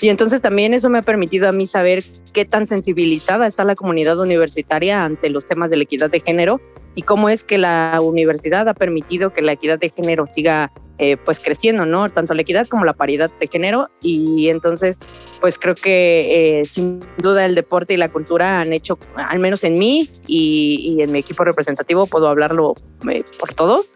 Y 0.00 0.10
entonces 0.10 0.40
también 0.40 0.74
eso 0.74 0.90
me 0.90 0.98
ha 0.98 1.02
permitido 1.02 1.48
a 1.48 1.52
mí 1.52 1.66
saber 1.66 2.04
qué 2.32 2.44
tan 2.44 2.66
sensibilizada 2.66 3.46
está 3.46 3.64
la 3.64 3.74
comunidad 3.74 4.18
universitaria 4.20 5.04
ante 5.04 5.28
los 5.28 5.44
temas 5.44 5.70
de 5.70 5.76
la 5.76 5.82
equidad 5.82 6.10
de 6.10 6.20
género 6.20 6.60
y 6.94 7.02
cómo 7.02 7.28
es 7.28 7.42
que 7.42 7.58
la 7.58 7.98
universidad 8.00 8.68
ha 8.68 8.74
permitido 8.74 9.32
que 9.32 9.42
la 9.42 9.52
equidad 9.52 9.78
de 9.78 9.90
género 9.90 10.26
siga 10.26 10.72
eh, 10.98 11.16
pues 11.16 11.40
creciendo, 11.40 11.86
¿no? 11.86 12.10
Tanto 12.10 12.34
la 12.34 12.42
equidad 12.42 12.66
como 12.66 12.84
la 12.84 12.92
paridad 12.92 13.30
de 13.38 13.46
género 13.46 13.88
y 14.02 14.48
entonces 14.48 14.98
pues 15.40 15.58
creo 15.58 15.74
que 15.74 16.60
eh, 16.60 16.64
sin 16.64 17.00
duda 17.18 17.44
el 17.44 17.54
deporte 17.54 17.94
y 17.94 17.96
la 17.96 18.08
cultura 18.08 18.60
han 18.60 18.72
hecho, 18.72 18.98
al 19.14 19.38
menos 19.38 19.64
en 19.64 19.78
mí 19.78 20.08
y, 20.26 21.00
en 21.00 21.12
mi 21.12 21.20
equipo 21.20 21.44
representativo, 21.44 22.06
puedo 22.06 22.28
hablarlo 22.28 22.74
eh, 23.08 23.22
por 23.38 23.54
todos, 23.54 23.90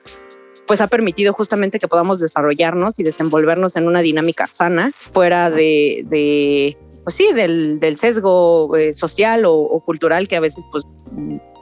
pues 0.66 0.80
ha 0.80 0.86
permitido 0.86 1.32
justamente 1.32 1.80
que 1.80 1.88
podamos 1.88 2.20
desarrollarnos 2.20 2.98
y 2.98 3.02
desenvolvernos 3.02 3.76
en 3.76 3.86
una 3.86 4.00
dinámica 4.00 4.46
sana 4.46 4.92
fuera 4.92 5.50
de, 5.50 6.76
pues 7.02 7.16
sí, 7.16 7.32
del, 7.32 7.96
sesgo 7.96 8.70
social 8.92 9.44
o, 9.44 9.54
o, 9.54 9.80
cultural 9.84 10.28
que 10.28 10.36
a 10.36 10.40
veces 10.40 10.64
pues 10.70 10.84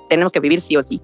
tenemos 0.09 0.33
que 0.33 0.41
vivir 0.41 0.61
sí 0.61 0.77
o 0.77 0.83
sí. 0.83 1.01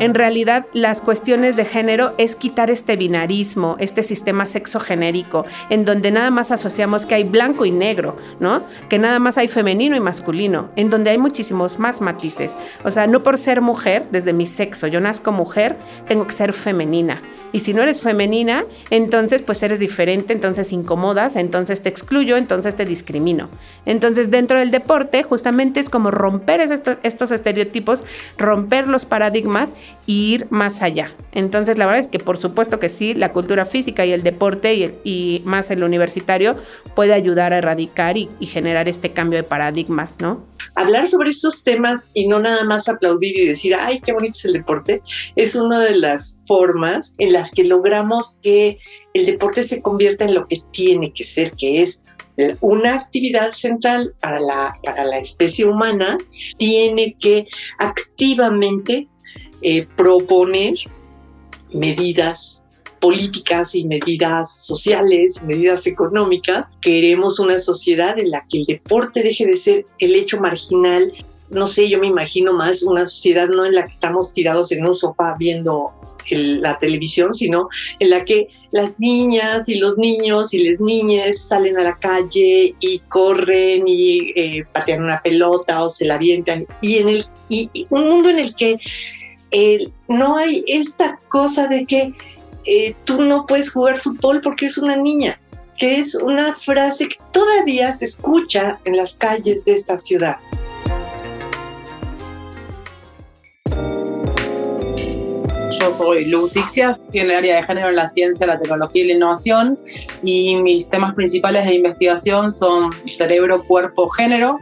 En 0.00 0.12
realidad, 0.12 0.66
las 0.72 1.00
cuestiones 1.00 1.54
de 1.54 1.64
género 1.64 2.14
es 2.18 2.34
quitar 2.34 2.68
este 2.68 2.96
binarismo, 2.96 3.76
este 3.78 4.02
sistema 4.02 4.44
sexogenérico, 4.44 5.46
en 5.70 5.84
donde 5.84 6.10
nada 6.10 6.30
más 6.30 6.50
asociamos 6.50 7.06
que 7.06 7.14
hay 7.14 7.22
blanco 7.24 7.64
y 7.64 7.70
negro, 7.70 8.16
¿no? 8.40 8.64
Que 8.88 8.98
nada 8.98 9.20
más 9.20 9.38
hay 9.38 9.46
femenino 9.46 9.94
y 9.96 10.00
masculino, 10.00 10.70
en 10.74 10.90
donde 10.90 11.10
hay 11.10 11.18
muchísimos 11.18 11.78
más 11.78 12.00
matices. 12.00 12.56
O 12.82 12.90
sea, 12.90 13.06
no 13.06 13.22
por 13.22 13.38
ser 13.38 13.60
mujer, 13.60 14.04
desde 14.10 14.32
mi 14.32 14.46
sexo, 14.46 14.88
yo 14.88 15.00
nazco 15.00 15.30
mujer, 15.30 15.76
tengo 16.08 16.26
que 16.26 16.32
ser 16.32 16.52
femenina. 16.52 17.22
Y 17.54 17.60
si 17.60 17.72
no 17.72 17.84
eres 17.84 18.00
femenina, 18.00 18.64
entonces 18.90 19.40
pues 19.40 19.62
eres 19.62 19.78
diferente, 19.78 20.32
entonces 20.32 20.72
incomodas, 20.72 21.36
entonces 21.36 21.80
te 21.80 21.88
excluyo, 21.88 22.36
entonces 22.36 22.74
te 22.74 22.84
discrimino. 22.84 23.48
Entonces 23.86 24.28
dentro 24.28 24.58
del 24.58 24.72
deporte 24.72 25.22
justamente 25.22 25.78
es 25.78 25.88
como 25.88 26.10
romper 26.10 26.60
estos, 26.60 27.30
estereotipos, 27.30 28.02
romper 28.36 28.88
los 28.88 29.06
paradigmas 29.06 29.72
ir 30.06 30.46
más 30.50 30.82
allá. 30.82 31.12
Entonces 31.32 31.78
la 31.78 31.86
verdad 31.86 32.00
es 32.02 32.08
que 32.08 32.18
por 32.18 32.38
supuesto 32.38 32.78
que 32.78 32.88
sí, 32.88 33.14
la 33.14 33.32
cultura 33.32 33.66
física 33.66 34.04
y 34.06 34.12
el 34.12 34.22
deporte 34.22 34.74
y, 35.04 35.42
más 35.44 35.70
el 35.70 35.82
universitario 35.82 36.56
puede 36.94 37.12
ayudar 37.12 37.52
a 37.52 37.58
erradicar 37.58 38.16
y, 38.16 38.28
y 38.40 38.46
generar 38.46 38.88
este 38.88 39.12
cambio 39.12 39.38
de 39.38 39.42
paradigmas, 39.42 40.16
¿no? 40.20 40.42
hablar 40.74 41.08
sobre 41.08 41.30
estos 41.30 41.62
temas 41.62 42.08
y 42.14 42.26
no 42.26 42.40
nada 42.40 42.64
más 42.64 42.88
aplaudir 42.88 43.38
y 43.38 43.46
decir, 43.46 43.74
ay, 43.74 44.00
qué 44.00 44.12
bonito 44.12 44.36
es 44.36 44.44
el 44.44 44.54
deporte, 44.54 45.02
es 45.36 45.54
una 45.54 45.80
de 45.80 45.96
las 45.96 46.42
formas 46.46 47.14
en 47.18 47.32
las 47.32 47.50
que 47.50 47.64
logramos 47.64 48.38
que 48.42 48.78
el 49.12 49.26
deporte 49.26 49.62
se 49.62 49.80
convierta 49.82 50.24
en 50.24 50.34
lo 50.34 50.46
que 50.46 50.62
tiene 50.72 51.12
que 51.12 51.24
ser, 51.24 51.50
que 51.52 51.82
es 51.82 52.02
una 52.60 52.94
actividad 52.94 53.52
central 53.52 54.12
para 54.20 54.40
la, 54.40 54.76
para 54.82 55.04
la 55.04 55.18
especie 55.18 55.64
humana, 55.66 56.18
tiene 56.58 57.16
que 57.20 57.46
activamente 57.78 59.08
eh, 59.64 59.86
proponer 59.96 60.74
medidas 61.72 62.62
políticas 63.00 63.74
y 63.74 63.84
medidas 63.84 64.66
sociales, 64.66 65.42
medidas 65.42 65.86
económicas. 65.86 66.66
Queremos 66.80 67.40
una 67.40 67.58
sociedad 67.58 68.18
en 68.18 68.30
la 68.30 68.46
que 68.48 68.58
el 68.58 68.64
deporte 68.66 69.22
deje 69.22 69.46
de 69.46 69.56
ser 69.56 69.86
el 69.98 70.14
hecho 70.14 70.38
marginal. 70.38 71.12
No 71.50 71.66
sé, 71.66 71.88
yo 71.88 71.98
me 71.98 72.06
imagino 72.08 72.52
más 72.52 72.82
una 72.82 73.06
sociedad 73.06 73.48
no 73.48 73.64
en 73.64 73.74
la 73.74 73.84
que 73.84 73.90
estamos 73.90 74.32
tirados 74.32 74.70
en 74.72 74.86
un 74.86 74.94
sofá 74.94 75.34
viendo 75.38 75.92
la 76.30 76.78
televisión, 76.78 77.34
sino 77.34 77.68
en 77.98 78.10
la 78.10 78.24
que 78.24 78.48
las 78.70 78.98
niñas 78.98 79.68
y 79.68 79.76
los 79.76 79.96
niños 79.98 80.54
y 80.54 80.58
las 80.66 80.80
niñas 80.80 81.38
salen 81.38 81.78
a 81.78 81.82
la 81.82 81.96
calle 81.96 82.74
y 82.80 82.98
corren 83.08 83.86
y 83.86 84.32
eh, 84.34 84.64
patean 84.72 85.04
una 85.04 85.20
pelota 85.22 85.84
o 85.84 85.90
se 85.90 86.06
la 86.06 86.14
avientan. 86.14 86.66
Y, 86.80 86.98
en 86.98 87.08
el, 87.08 87.26
y, 87.48 87.68
un 87.90 88.08
mundo 88.08 88.30
en 88.30 88.38
el 88.38 88.54
que 88.54 88.76
eh, 89.56 89.88
no 90.08 90.36
hay 90.36 90.64
esta 90.66 91.16
cosa 91.28 91.68
de 91.68 91.84
que 91.84 92.12
eh, 92.66 92.96
tú 93.04 93.22
no 93.22 93.46
puedes 93.46 93.70
jugar 93.70 93.98
fútbol 93.98 94.40
porque 94.42 94.66
es 94.66 94.78
una 94.78 94.96
niña, 94.96 95.40
que 95.78 96.00
es 96.00 96.16
una 96.16 96.56
frase 96.56 97.08
que 97.08 97.18
todavía 97.30 97.92
se 97.92 98.06
escucha 98.06 98.80
en 98.84 98.96
las 98.96 99.14
calles 99.14 99.64
de 99.64 99.74
esta 99.74 99.96
ciudad. 100.00 100.38
Soy 105.92 106.24
Luz 106.26 106.56
Ixias, 106.56 107.00
tiene 107.10 107.30
el 107.30 107.38
área 107.38 107.56
de 107.56 107.62
género 107.64 107.88
en 107.88 107.96
la 107.96 108.08
ciencia, 108.08 108.46
la 108.46 108.58
tecnología 108.58 109.04
y 109.04 109.08
la 109.08 109.14
innovación 109.14 109.76
y 110.22 110.56
mis 110.56 110.88
temas 110.88 111.14
principales 111.14 111.66
de 111.66 111.74
investigación 111.74 112.52
son 112.52 112.90
cerebro, 113.06 113.62
cuerpo, 113.64 114.08
género, 114.08 114.58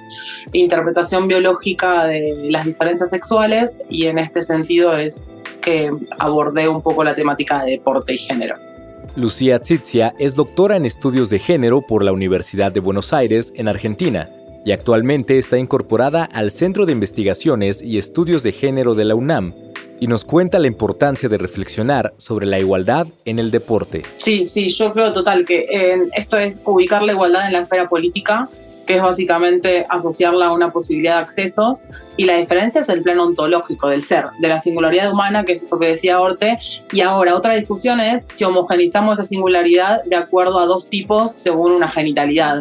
interpretación 0.52 1.28
biológica 1.28 2.06
de 2.06 2.48
las 2.50 2.64
diferencias 2.64 3.10
sexuales 3.10 3.82
y 3.88 4.06
en 4.06 4.18
este 4.18 4.42
sentido 4.42 4.96
es 4.96 5.26
que 5.60 5.90
abordé 6.18 6.68
un 6.68 6.82
poco 6.82 7.04
la 7.04 7.14
temática 7.14 7.62
de 7.62 7.72
deporte 7.72 8.14
y 8.14 8.18
género. 8.18 8.56
Lucía 9.16 9.60
Tsitzia 9.60 10.14
es 10.18 10.34
doctora 10.34 10.76
en 10.76 10.86
estudios 10.86 11.28
de 11.28 11.38
género 11.38 11.82
por 11.82 12.02
la 12.02 12.12
Universidad 12.12 12.72
de 12.72 12.80
Buenos 12.80 13.12
Aires, 13.12 13.52
en 13.56 13.68
Argentina, 13.68 14.28
y 14.64 14.72
actualmente 14.72 15.38
está 15.38 15.58
incorporada 15.58 16.24
al 16.24 16.50
Centro 16.50 16.86
de 16.86 16.92
Investigaciones 16.92 17.82
y 17.82 17.98
Estudios 17.98 18.42
de 18.42 18.52
Género 18.52 18.94
de 18.94 19.04
la 19.04 19.14
UNAM, 19.14 19.52
y 20.02 20.08
nos 20.08 20.24
cuenta 20.24 20.58
la 20.58 20.66
importancia 20.66 21.28
de 21.28 21.38
reflexionar 21.38 22.12
sobre 22.16 22.44
la 22.44 22.58
igualdad 22.58 23.06
en 23.24 23.38
el 23.38 23.52
deporte. 23.52 24.02
Sí, 24.16 24.44
sí, 24.46 24.68
yo 24.68 24.92
creo 24.92 25.12
total 25.12 25.44
que 25.44 25.60
eh, 25.70 26.08
esto 26.16 26.38
es 26.38 26.60
ubicar 26.64 27.04
la 27.04 27.12
igualdad 27.12 27.46
en 27.46 27.52
la 27.52 27.60
esfera 27.60 27.88
política 27.88 28.48
que 28.84 28.96
es 28.96 29.02
básicamente 29.02 29.86
asociarla 29.88 30.46
a 30.46 30.52
una 30.52 30.72
posibilidad 30.72 31.18
de 31.18 31.22
accesos, 31.22 31.84
y 32.16 32.24
la 32.24 32.36
diferencia 32.36 32.80
es 32.80 32.88
el 32.88 33.00
plano 33.00 33.22
ontológico 33.22 33.86
del 33.88 34.02
ser, 34.02 34.24
de 34.40 34.48
la 34.48 34.58
singularidad 34.58 35.12
humana, 35.12 35.44
que 35.44 35.52
es 35.52 35.62
esto 35.62 35.78
que 35.78 35.86
decía 35.86 36.18
Orte, 36.18 36.58
y 36.90 37.00
ahora 37.00 37.36
otra 37.36 37.54
discusión 37.54 38.00
es 38.00 38.24
si 38.28 38.42
homogenizamos 38.42 39.20
esa 39.20 39.24
singularidad 39.24 40.02
de 40.02 40.16
acuerdo 40.16 40.58
a 40.58 40.66
dos 40.66 40.90
tipos 40.90 41.32
según 41.32 41.70
una 41.70 41.86
genitalidad. 41.86 42.60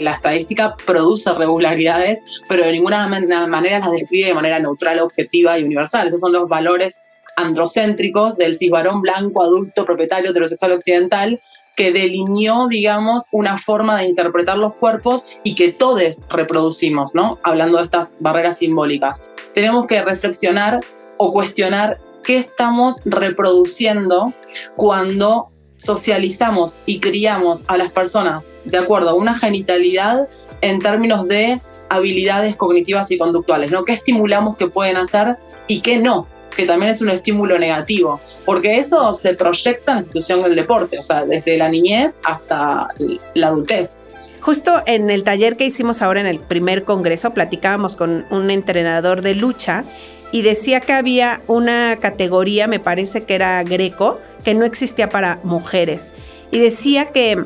La 0.00 0.12
estadística 0.12 0.76
produce 0.86 1.32
regularidades, 1.34 2.42
pero 2.48 2.64
de 2.64 2.72
ninguna 2.72 3.06
manera 3.06 3.78
las 3.78 3.92
describe 3.92 4.28
de 4.28 4.34
manera 4.34 4.58
neutral, 4.58 4.98
objetiva 5.00 5.58
y 5.58 5.64
universal. 5.64 6.08
Esos 6.08 6.20
son 6.20 6.32
los 6.32 6.48
valores 6.48 7.04
androcéntricos 7.36 8.36
del 8.36 8.56
cisbarón 8.56 9.02
blanco, 9.02 9.42
adulto, 9.42 9.84
propietario, 9.84 10.30
heterosexual 10.30 10.72
occidental, 10.72 11.40
que 11.76 11.92
delineó, 11.92 12.68
digamos, 12.68 13.28
una 13.32 13.56
forma 13.56 13.98
de 13.98 14.06
interpretar 14.06 14.58
los 14.58 14.74
cuerpos 14.74 15.30
y 15.44 15.54
que 15.54 15.72
todos 15.72 16.24
reproducimos, 16.28 17.14
¿no? 17.14 17.38
Hablando 17.42 17.78
de 17.78 17.84
estas 17.84 18.18
barreras 18.20 18.58
simbólicas. 18.58 19.26
Tenemos 19.54 19.86
que 19.86 20.02
reflexionar 20.02 20.80
o 21.16 21.32
cuestionar 21.32 21.98
qué 22.22 22.36
estamos 22.36 23.02
reproduciendo 23.06 24.32
cuando 24.76 25.50
socializamos 25.80 26.78
y 26.84 27.00
criamos 27.00 27.64
a 27.68 27.76
las 27.78 27.90
personas 27.90 28.52
de 28.64 28.78
acuerdo 28.78 29.10
a 29.10 29.14
una 29.14 29.34
genitalidad 29.34 30.28
en 30.60 30.78
términos 30.78 31.26
de 31.26 31.60
habilidades 31.88 32.54
cognitivas 32.56 33.10
y 33.10 33.18
conductuales, 33.18 33.72
¿no? 33.72 33.84
¿Qué 33.84 33.94
estimulamos 33.94 34.56
que 34.56 34.66
pueden 34.66 34.96
hacer 34.96 35.36
y 35.66 35.80
qué 35.80 35.96
no? 35.96 36.26
Que 36.54 36.66
también 36.66 36.90
es 36.90 37.00
un 37.00 37.10
estímulo 37.10 37.58
negativo, 37.58 38.20
porque 38.44 38.78
eso 38.78 39.14
se 39.14 39.34
proyecta 39.34 39.92
en 39.92 39.96
la 39.96 40.02
institución 40.02 40.42
del 40.42 40.54
deporte, 40.54 40.98
o 40.98 41.02
sea, 41.02 41.24
desde 41.24 41.56
la 41.56 41.68
niñez 41.68 42.20
hasta 42.24 42.88
la 43.34 43.46
adultez. 43.46 44.00
Justo 44.40 44.82
en 44.84 45.10
el 45.10 45.24
taller 45.24 45.56
que 45.56 45.64
hicimos 45.64 46.02
ahora 46.02 46.20
en 46.20 46.26
el 46.26 46.40
primer 46.40 46.84
congreso, 46.84 47.30
platicábamos 47.30 47.96
con 47.96 48.26
un 48.30 48.50
entrenador 48.50 49.22
de 49.22 49.34
lucha 49.34 49.84
y 50.32 50.42
decía 50.42 50.80
que 50.80 50.92
había 50.92 51.40
una 51.46 51.96
categoría, 51.96 52.66
me 52.66 52.80
parece 52.80 53.22
que 53.22 53.34
era 53.34 53.62
greco, 53.62 54.20
que 54.44 54.54
no 54.54 54.64
existía 54.64 55.08
para 55.08 55.40
mujeres. 55.42 56.12
Y 56.50 56.58
decía 56.58 57.06
que, 57.06 57.44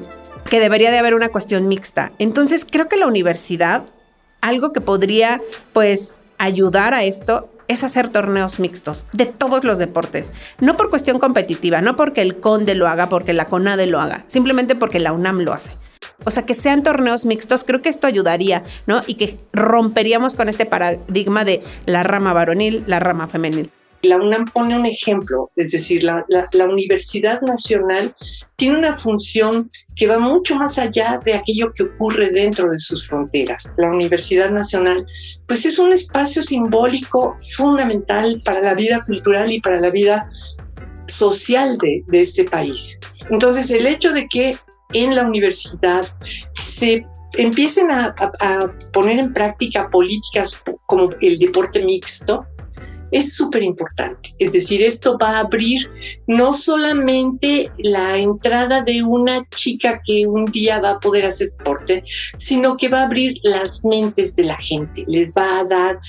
que 0.49 0.61
debería 0.61 0.91
de 0.91 0.99
haber 0.99 1.15
una 1.15 1.29
cuestión 1.29 1.69
mixta. 1.69 2.13
Entonces 2.19 2.67
creo 2.71 2.89
que 2.89 2.97
la 2.97 3.07
universidad, 3.07 3.85
algo 4.41 4.73
que 4.73 4.81
podría 4.81 5.41
pues 5.73 6.17
ayudar 6.39 6.95
a 6.95 7.05
esto 7.05 7.51
es 7.69 7.83
hacer 7.83 8.11
torneos 8.11 8.61
mixtos 8.61 9.07
de 9.13 9.27
todos 9.27 9.65
los 9.65 9.79
deportes. 9.79 10.35
No 10.61 10.77
por 10.77 10.91
cuestión 10.91 11.19
competitiva, 11.19 11.81
no 11.81 11.97
porque 11.97 12.23
el 12.23 12.37
CONDE 12.39 12.75
lo 12.75 12.89
haga, 12.89 13.09
porque 13.09 13.33
la 13.33 13.47
CONADE 13.47 13.87
lo 13.87 14.01
haga, 14.01 14.25
simplemente 14.29 14.75
porque 14.75 15.01
la 15.01 15.13
UNAM 15.13 15.41
lo 15.41 15.53
hace. 15.53 15.84
O 16.25 16.31
sea, 16.31 16.45
que 16.47 16.55
sean 16.55 16.83
torneos 16.83 17.25
mixtos, 17.25 17.65
creo 17.65 17.83
que 17.83 17.89
esto 17.89 18.07
ayudaría, 18.07 18.63
¿no? 18.87 19.01
Y 19.07 19.15
que 19.15 19.35
romperíamos 19.53 20.35
con 20.35 20.49
este 20.49 20.67
paradigma 20.67 21.45
de 21.45 21.63
la 21.87 22.03
rama 22.03 22.33
varonil, 22.33 22.85
la 22.87 23.01
rama 23.01 23.29
femenil. 23.29 23.71
La 24.05 24.19
UNAM 24.19 24.45
pone 24.45 24.77
un 24.77 24.85
ejemplo, 24.85 25.51
es 25.57 25.73
decir, 25.73 26.05
la, 26.05 26.25
Universidad 26.71 27.41
Nacional 27.41 28.15
tiene 28.57 28.79
una 28.79 28.93
función 28.95 29.71
que 29.97 30.07
va 30.07 30.19
mucho 30.19 30.57
más 30.57 30.79
allá 30.79 31.19
de 31.25 31.35
aquello 31.35 31.73
que 31.73 31.85
ocurre 31.85 32.31
dentro 32.31 32.69
de 32.69 32.79
sus 32.79 33.09
fronteras. 33.09 33.73
La 33.79 33.89
Universidad 33.89 34.51
Nacional, 34.51 35.07
pues 35.47 35.65
es 35.65 35.79
un 35.79 35.93
espacio 35.93 36.43
simbólico 36.43 37.35
fundamental 37.57 38.43
para 38.45 38.61
la 38.61 38.75
vida 38.75 39.03
cultural 39.07 39.51
y 39.51 39.61
para 39.61 39.81
la 39.81 39.91
vida 39.91 40.29
social 41.07 41.79
de, 41.79 42.03
de 42.09 42.21
este 42.21 42.45
país. 42.45 42.99
Entonces, 43.31 43.71
el 43.71 43.87
hecho 43.87 44.13
de 44.13 44.27
que 44.29 44.55
en 44.93 45.15
la 45.15 45.23
universidad 45.23 46.07
se 46.55 47.07
empiecen 47.37 47.91
a, 47.91 48.15
poner 48.93 49.19
en 49.19 49.33
práctica 49.33 49.89
políticas 49.91 50.63
como 50.87 51.11
el 51.21 51.39
deporte 51.39 51.85
mixto, 51.85 52.47
es 53.11 53.35
súper 53.35 53.63
importante. 53.63 54.35
Es 54.39 54.53
decir, 54.53 54.83
esto 54.83 55.17
va 55.17 55.37
a 55.37 55.41
abrir 55.41 55.89
no 56.27 56.53
solamente 56.53 57.67
la 57.79 58.17
entrada 58.17 58.83
de 58.83 59.05
una 59.05 59.49
chica 59.51 60.03
que 60.05 60.27
un 60.27 60.45
día 60.47 60.81
va 60.81 60.91
a 60.91 61.01
poder 61.01 61.25
hacer 61.25 61.53
deporte, 61.57 62.03
sino 62.39 62.77
que 62.77 62.89
va 62.89 63.03
a 63.03 63.05
abrir 63.05 63.39
las 63.45 63.85
mentes 63.85 64.35
de 64.35 64.45
la 64.45 64.57
gente, 64.57 65.05
les 65.07 65.29
va 65.29 65.61
a 65.61 65.65
dar 65.65 66.01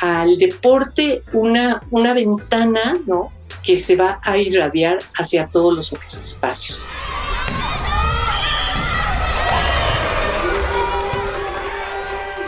al 0.00 0.38
deporte 0.38 1.22
una, 1.32 1.80
una 1.90 2.14
ventana 2.14 2.94
¿no? 3.06 3.30
que 3.64 3.78
se 3.78 3.96
va 3.96 4.20
a 4.24 4.38
irradiar 4.38 4.98
hacia 5.16 5.48
todos 5.48 5.76
los 5.76 5.92
otros 5.92 6.14
espacios. 6.16 6.86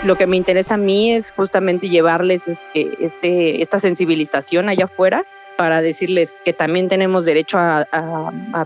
Lo 0.05 0.17
que 0.17 0.27
me 0.27 0.37
interesa 0.37 0.75
a 0.75 0.79
mí 0.79 1.13
es 1.13 1.33
justamente 1.33 1.89
llevarles 1.89 2.47
este, 2.49 2.91
este, 3.01 3.63
esta 3.63 3.79
sensibilización 3.79 4.69
allá 4.69 4.85
afuera 4.85 5.25
para 5.57 5.81
decirles 5.81 6.41
que 6.45 6.53
también 6.53 6.89
tenemos 6.89 7.25
derecho 7.25 7.59
a, 7.59 7.87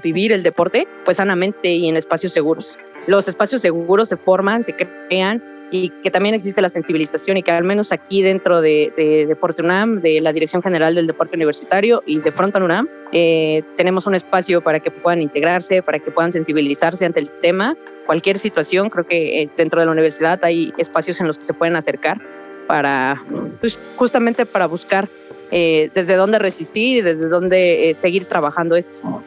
vivir 0.03 0.33
el 0.33 0.43
deporte 0.43 0.87
pues 1.05 1.17
sanamente 1.19 1.73
y 1.73 1.89
en 1.89 1.97
espacios 1.97 2.33
seguros. 2.33 2.79
Los 3.07 3.29
espacios 3.29 3.63
seguros 3.63 4.09
se 4.09 4.17
forman, 4.17 4.65
se 4.65 4.75
crean 4.75 5.43
y 5.71 5.91
que 6.03 6.11
también 6.11 6.35
existe 6.35 6.63
la 6.63 6.69
sensibilización 6.69 7.37
y 7.37 7.43
que 7.43 7.51
al 7.51 7.65
menos 7.65 7.93
aquí 7.93 8.23
dentro 8.23 8.61
de, 8.61 8.93
Deporte 9.29 9.63
UNAM, 9.63 10.01
de 10.01 10.21
la 10.21 10.33
Dirección 10.33 10.63
General 10.63 10.95
del 10.95 11.07
Deporte 11.07 11.37
Universitario 11.37 12.03
y 12.07 12.21
de 12.21 12.33
Frontal 12.33 12.63
UNAM, 12.63 12.89
eh, 13.13 13.63
tenemos 13.77 14.07
un 14.07 14.15
espacio 14.15 14.61
para 14.61 14.81
que 14.81 14.91
puedan 14.91 15.23
integrarse, 15.23 15.83
para 15.83 15.99
que 15.99 16.11
puedan 16.11 16.33
sensibilizarse 16.33 17.05
ante 17.05 17.21
el 17.21 17.29
tema. 17.29 17.77
Cualquier 18.07 18.39
situación, 18.39 18.91
creo 18.91 19.07
que 19.07 19.43
eh, 19.43 19.51
dentro 19.57 19.81
de 19.81 19.87
la 19.87 19.93
universidad 19.93 20.43
hay 20.45 20.73
espacios 20.79 21.21
en 21.21 21.27
los 21.27 21.39
que 21.39 21.45
se 21.45 21.55
pueden 21.55 21.77
acercar 21.77 22.21
para, 22.67 23.23
pues, 23.61 23.79
justamente 23.97 24.47
para 24.47 24.67
buscar 24.67 25.09
eh, 25.51 25.91
desde 25.95 26.17
dónde 26.17 26.39
resistir 26.39 26.99
y 26.99 27.01
desde 27.01 27.29
dónde 27.29 27.91
eh, 27.91 27.95
seguir 27.95 28.27
trabajando 28.27 28.77
esto 28.77 29.23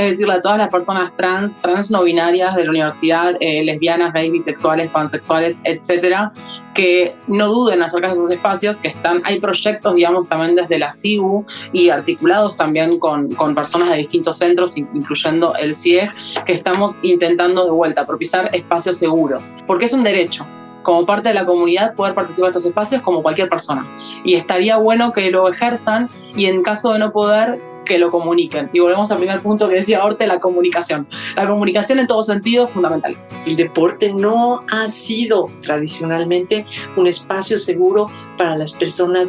es 0.00 0.12
decirle 0.12 0.32
a 0.32 0.40
todas 0.40 0.56
las 0.56 0.70
personas 0.70 1.14
trans, 1.14 1.60
trans 1.60 1.90
no 1.90 2.04
binarias 2.04 2.56
de 2.56 2.64
la 2.64 2.70
universidad, 2.70 3.34
eh, 3.38 3.62
lesbianas, 3.62 4.14
gays, 4.14 4.32
bisexuales, 4.32 4.90
pansexuales, 4.90 5.60
etcétera, 5.64 6.32
que 6.74 7.14
no 7.26 7.48
duden 7.48 7.82
acerca 7.82 8.08
de 8.08 8.14
esos 8.14 8.30
espacios, 8.30 8.78
que 8.78 8.88
están, 8.88 9.20
hay 9.24 9.40
proyectos, 9.40 9.94
digamos, 9.94 10.26
también 10.26 10.54
desde 10.54 10.78
la 10.78 10.90
CIU 10.90 11.44
y 11.74 11.90
articulados 11.90 12.56
también 12.56 12.98
con, 12.98 13.28
con 13.34 13.54
personas 13.54 13.90
de 13.90 13.98
distintos 13.98 14.38
centros, 14.38 14.78
incluyendo 14.78 15.54
el 15.56 15.74
CIEG, 15.74 16.10
que 16.46 16.54
estamos 16.54 16.98
intentando 17.02 17.66
de 17.66 17.70
vuelta 17.70 18.06
propiciar 18.06 18.48
espacios 18.54 18.96
seguros, 18.96 19.56
porque 19.66 19.84
es 19.84 19.92
un 19.92 20.02
derecho 20.02 20.46
como 20.82 21.04
parte 21.04 21.28
de 21.28 21.34
la 21.34 21.44
comunidad 21.44 21.94
poder 21.94 22.14
participar 22.14 22.46
de 22.46 22.58
estos 22.58 22.64
espacios 22.64 23.02
como 23.02 23.22
cualquier 23.22 23.50
persona. 23.50 23.86
Y 24.24 24.34
estaría 24.34 24.78
bueno 24.78 25.12
que 25.12 25.30
lo 25.30 25.48
ejerzan 25.48 26.08
y 26.34 26.46
en 26.46 26.62
caso 26.62 26.92
de 26.92 26.98
no 27.00 27.12
poder, 27.12 27.60
que 27.84 27.98
lo 27.98 28.10
comuniquen. 28.10 28.70
Y 28.72 28.80
volvemos 28.80 29.10
al 29.10 29.18
primer 29.18 29.40
punto 29.40 29.68
que 29.68 29.76
decía 29.76 30.04
Orte, 30.04 30.26
la 30.26 30.40
comunicación. 30.40 31.06
La 31.36 31.48
comunicación 31.48 31.98
en 31.98 32.06
todo 32.06 32.22
sentido 32.24 32.66
es 32.66 32.70
fundamental. 32.70 33.16
El 33.46 33.56
deporte 33.56 34.12
no 34.12 34.62
ha 34.70 34.88
sido 34.90 35.50
tradicionalmente 35.62 36.66
un 36.96 37.06
espacio 37.06 37.58
seguro 37.58 38.10
para 38.36 38.56
las 38.56 38.72
personas 38.72 39.28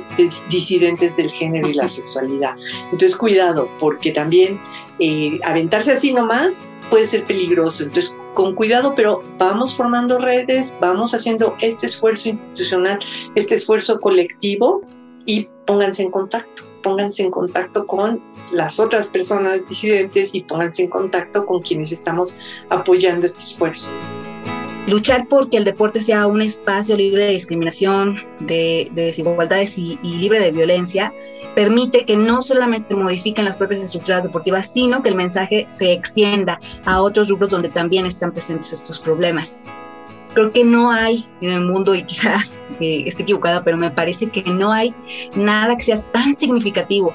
disidentes 0.50 1.16
del 1.18 1.32
género 1.32 1.70
y 1.70 1.74
la 1.74 1.88
sexualidad. 1.88 2.56
Entonces, 2.86 3.16
cuidado, 3.16 3.68
porque 3.80 4.12
también 4.12 4.60
eh, 5.00 5.40
aventarse 5.44 5.94
así 5.94 6.14
nomás 6.14 6.64
puede 6.90 7.08
ser 7.08 7.24
peligroso. 7.24 7.84
Entonces, 7.84 8.16
con 8.34 8.56
cuidado, 8.56 8.94
pero 8.96 9.24
vamos 9.38 9.76
formando 9.76 10.20
redes, 10.20 10.76
vamos 10.80 11.14
haciendo 11.14 11.56
este 11.62 11.88
esfuerzo 11.88 12.30
institucional, 12.30 13.00
este 13.36 13.56
esfuerzo 13.56 14.00
colectivo 14.00 14.82
y 15.26 15.48
pónganse 15.66 16.04
en 16.04 16.12
contacto 16.12 16.71
pónganse 16.82 17.24
en 17.24 17.32
contacto 17.32 17.86
con 17.88 18.22
las 18.52 18.80
otras 18.80 19.08
personas 19.08 19.62
disidentes 19.68 20.36
y 20.36 20.42
pónganse 20.42 20.84
en 20.84 20.90
contacto 20.90 21.46
con 21.46 21.62
quienes 21.62 21.92
estamos 21.92 22.34
apoyando 22.70 23.26
este 23.26 23.42
esfuerzo. 23.42 23.92
Luchar 24.88 25.28
porque 25.28 25.58
el 25.58 25.64
deporte 25.64 26.02
sea 26.02 26.26
un 26.26 26.42
espacio 26.42 26.98
libre 26.98 27.26
de 27.26 27.32
discriminación, 27.34 28.20
de, 28.40 28.90
desigualdades 28.94 29.78
y, 29.78 30.00
y 30.02 30.18
libre 30.18 30.40
de 30.40 30.52
violencia 30.52 31.14
permite 31.56 32.06
que 32.06 32.16
no 32.16 32.42
solamente 32.42 32.96
modifiquen 32.96 33.46
las 33.46 33.58
propias 33.58 33.82
estructuras 33.82 34.24
deportivas, 34.24 34.72
sino 34.74 35.04
que 35.04 35.10
el 35.10 35.16
mensaje 35.16 35.66
se 35.68 35.92
extienda 35.92 36.60
a 36.86 37.02
otros 37.02 37.28
grupos 37.28 37.50
donde 37.50 37.70
también 37.70 38.06
están 38.06 38.32
presentes 38.32 38.74
estos 38.74 39.00
problemas 39.00 39.60
creo 40.34 40.52
que 40.52 40.64
no 40.64 40.92
hay 40.92 41.28
en 41.42 41.52
el 41.52 41.62
mundo, 41.62 41.96
y 41.96 42.04
quizá 42.04 42.38
eh, 42.80 43.04
esté 43.06 43.24
equivocada, 43.24 43.64
pero 43.64 43.78
me 43.78 43.92
parece 43.92 44.30
que 44.30 44.44
no 44.44 44.72
hay 44.72 44.94
nada 45.36 45.76
que 45.76 45.84
sea 45.84 45.98
tan 45.98 46.38
significativo 46.38 47.14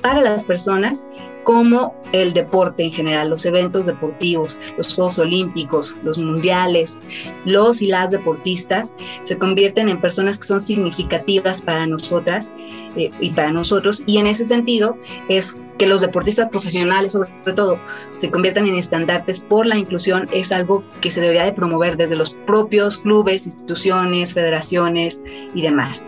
para 0.00 0.20
las 0.20 0.44
personas 0.44 1.08
como 1.44 1.94
el 2.12 2.34
deporte 2.34 2.84
en 2.84 2.92
general, 2.92 3.30
los 3.30 3.46
eventos 3.46 3.86
deportivos, 3.86 4.60
los 4.76 4.94
Juegos 4.94 5.18
Olímpicos, 5.18 5.96
los 6.02 6.18
mundiales, 6.18 7.00
los 7.46 7.80
y 7.80 7.86
las 7.86 8.10
deportistas 8.10 8.94
se 9.22 9.38
convierten 9.38 9.88
en 9.88 9.98
personas 9.98 10.36
que 10.36 10.46
son 10.46 10.60
significativas 10.60 11.62
para 11.62 11.86
nosotras 11.86 12.52
eh, 12.96 13.10
y 13.18 13.30
para 13.30 13.50
nosotros. 13.50 14.02
Y 14.04 14.18
en 14.18 14.26
ese 14.26 14.44
sentido 14.44 14.98
es 15.30 15.56
que 15.78 15.86
los 15.86 16.00
deportistas 16.00 16.48
profesionales, 16.50 17.12
sobre 17.12 17.30
todo, 17.54 17.78
se 18.16 18.30
conviertan 18.30 18.66
en 18.66 18.76
estandartes 18.76 19.40
por 19.40 19.66
la 19.66 19.78
inclusión 19.78 20.28
es 20.32 20.52
algo 20.52 20.84
que 21.00 21.10
se 21.10 21.20
debería 21.20 21.44
de 21.44 21.52
promover 21.52 21.96
desde 21.96 22.16
los 22.16 22.30
propios 22.30 22.98
clubes, 22.98 23.46
instituciones, 23.46 24.34
federaciones 24.34 25.22
y 25.54 25.62
demás 25.62 26.04